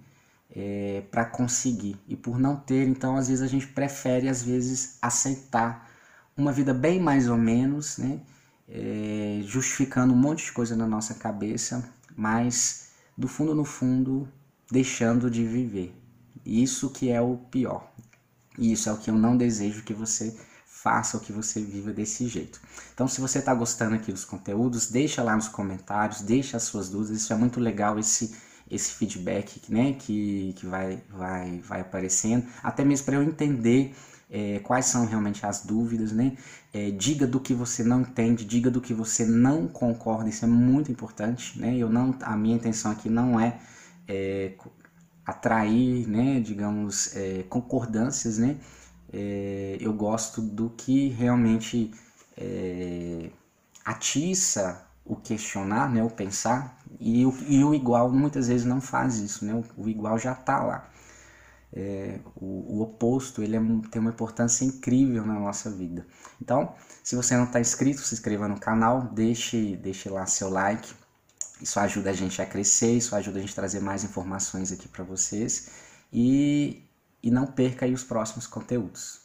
é, 0.56 1.04
para 1.10 1.26
conseguir. 1.26 1.98
E 2.08 2.16
por 2.16 2.38
não 2.38 2.56
ter, 2.56 2.88
então 2.88 3.16
às 3.16 3.28
vezes 3.28 3.42
a 3.42 3.48
gente 3.48 3.68
prefere 3.68 4.28
às 4.28 4.44
vezes 4.44 4.98
aceitar 5.02 5.90
uma 6.36 6.52
vida 6.52 6.74
bem 6.74 7.00
mais 7.00 7.30
ou 7.30 7.38
menos, 7.38 7.98
né? 7.98 8.20
É, 8.68 9.42
justificando 9.44 10.14
um 10.14 10.18
monte 10.18 10.46
de 10.46 10.52
coisa 10.54 10.76
na 10.76 10.88
nossa 10.88 11.14
cabeça, 11.14 11.90
mas 12.16 12.92
do 13.18 13.28
fundo 13.28 13.54
no 13.54 13.66
fundo 13.66 14.28
deixando 14.72 15.30
de 15.30 15.46
viver. 15.46 15.94
Isso 16.46 16.90
que 16.90 17.10
é 17.10 17.22
o 17.22 17.36
pior. 17.36 17.92
E 18.58 18.72
isso 18.72 18.90
é 18.90 18.94
o 18.94 18.98
que 18.98 19.10
eu 19.10 19.16
não 19.16 19.36
desejo 19.36 19.84
que 19.84 19.94
você 19.94 20.36
faça 20.82 21.17
ou 21.17 21.24
que 21.24 21.32
você 21.32 21.62
viva 21.62 21.91
desse 21.91 22.28
jeito. 22.28 22.60
Então, 22.94 23.08
se 23.08 23.22
você 23.22 23.39
está 23.39 23.54
gostando 23.54 23.96
aqui 23.96 24.12
dos 24.12 24.26
conteúdos, 24.26 24.89
deixa 24.89 25.22
lá 25.22 25.36
nos 25.36 25.48
comentários, 25.48 26.22
deixa 26.22 26.58
as 26.58 26.63
suas 26.63 26.89
dúvidas. 26.89 27.22
Isso 27.22 27.32
é 27.34 27.36
muito 27.36 27.60
legal 27.60 28.00
esse 28.00 28.36
esse 28.70 28.94
feedback 28.94 29.62
né, 29.70 29.94
que, 30.00 30.54
que 30.56 30.65
vai, 30.65 31.04
vai, 31.10 31.60
vai 31.60 31.82
aparecendo, 31.82 32.48
até 32.63 32.86
mesmo 32.86 33.06
para 33.06 33.15
eu 33.15 33.24
entender 33.24 33.94
é, 34.30 34.60
quais 34.60 34.86
são 34.86 35.06
realmente 35.06 35.46
as 35.46 35.65
dúvidas, 35.65 36.13
né? 36.13 36.38
É, 36.74 36.89
diga 36.89 37.28
do 37.28 37.38
que 37.38 37.54
você 37.54 37.84
não 37.84 38.00
entende, 38.00 38.46
diga 38.46 38.72
do 38.72 38.80
que 38.80 38.94
você 38.94 39.26
não 39.26 39.67
concorda, 39.67 40.30
isso 40.30 40.46
é 40.46 40.48
muito 40.48 40.89
importante, 40.89 41.60
né? 41.60 41.76
Eu 41.76 41.89
não, 41.89 42.15
a 42.22 42.38
minha 42.38 42.56
intenção 42.56 42.89
aqui 42.91 43.10
não 43.10 43.38
é, 43.38 43.60
é 44.08 44.54
atrair, 45.26 46.08
né, 46.08 46.39
digamos, 46.39 47.13
concordâncias, 47.50 48.38
né? 48.38 48.56
É, 49.13 49.78
eu 49.80 49.93
gosto 49.93 50.41
do 50.41 50.69
que 50.69 51.10
realmente 51.10 51.91
é, 52.38 53.30
atiça 53.86 54.88
o 55.06 55.15
questionar, 55.15 55.89
né, 55.89 56.04
o 56.04 56.10
pensar, 56.10 56.78
e 57.00 57.26
o, 57.26 57.34
e 57.47 57.63
o 57.63 57.74
igual 57.74 58.12
muitas 58.12 58.47
vezes 58.47 58.65
não 58.65 58.80
faz 58.80 59.17
isso, 59.17 59.43
né, 59.45 59.54
o, 59.54 59.84
o 59.84 59.89
igual 59.89 60.17
já 60.17 60.34
está 60.34 60.63
lá. 60.63 60.88
É, 61.74 62.19
o, 62.36 62.78
o, 62.78 62.82
oposto 62.82 63.41
ele 63.41 63.56
é, 63.56 63.60
tem 63.89 64.02
uma 64.02 64.12
importância 64.12 64.65
incrível 64.65 65.26
na 65.26 65.39
nossa 65.39 65.69
vida. 65.69 66.06
Então, 66.41 66.76
se 67.02 67.15
você 67.15 67.36
não 67.36 67.45
está 67.45 67.62
inscrito, 67.62 68.02
se 68.02 68.13
inscreva 68.13 68.47
no 68.47 68.60
canal, 68.60 69.04
deixe, 69.13 69.78
deixe 69.78 70.10
lá 70.10 70.26
seu 70.26 70.50
like. 70.50 70.93
Isso 71.62 71.80
ajuda 71.80 72.10
a 72.10 72.13
gente 72.13 72.41
a 72.41 72.45
crescer, 72.45 72.97
isso 72.97 73.15
ajuda 73.15 73.38
a 73.38 73.41
gente 73.41 73.54
a 73.54 73.56
trazer 73.56 73.80
mais 73.80 74.04
informações 74.04 74.71
aqui 74.71 74.88
para 74.88 75.04
vocês. 75.04 75.69
E, 76.12 76.84
e 77.24 77.32
não 77.32 77.48
perca 77.48 77.88
os 77.88 78.04
próximos 78.04 78.48
conteúdos. 78.48 79.21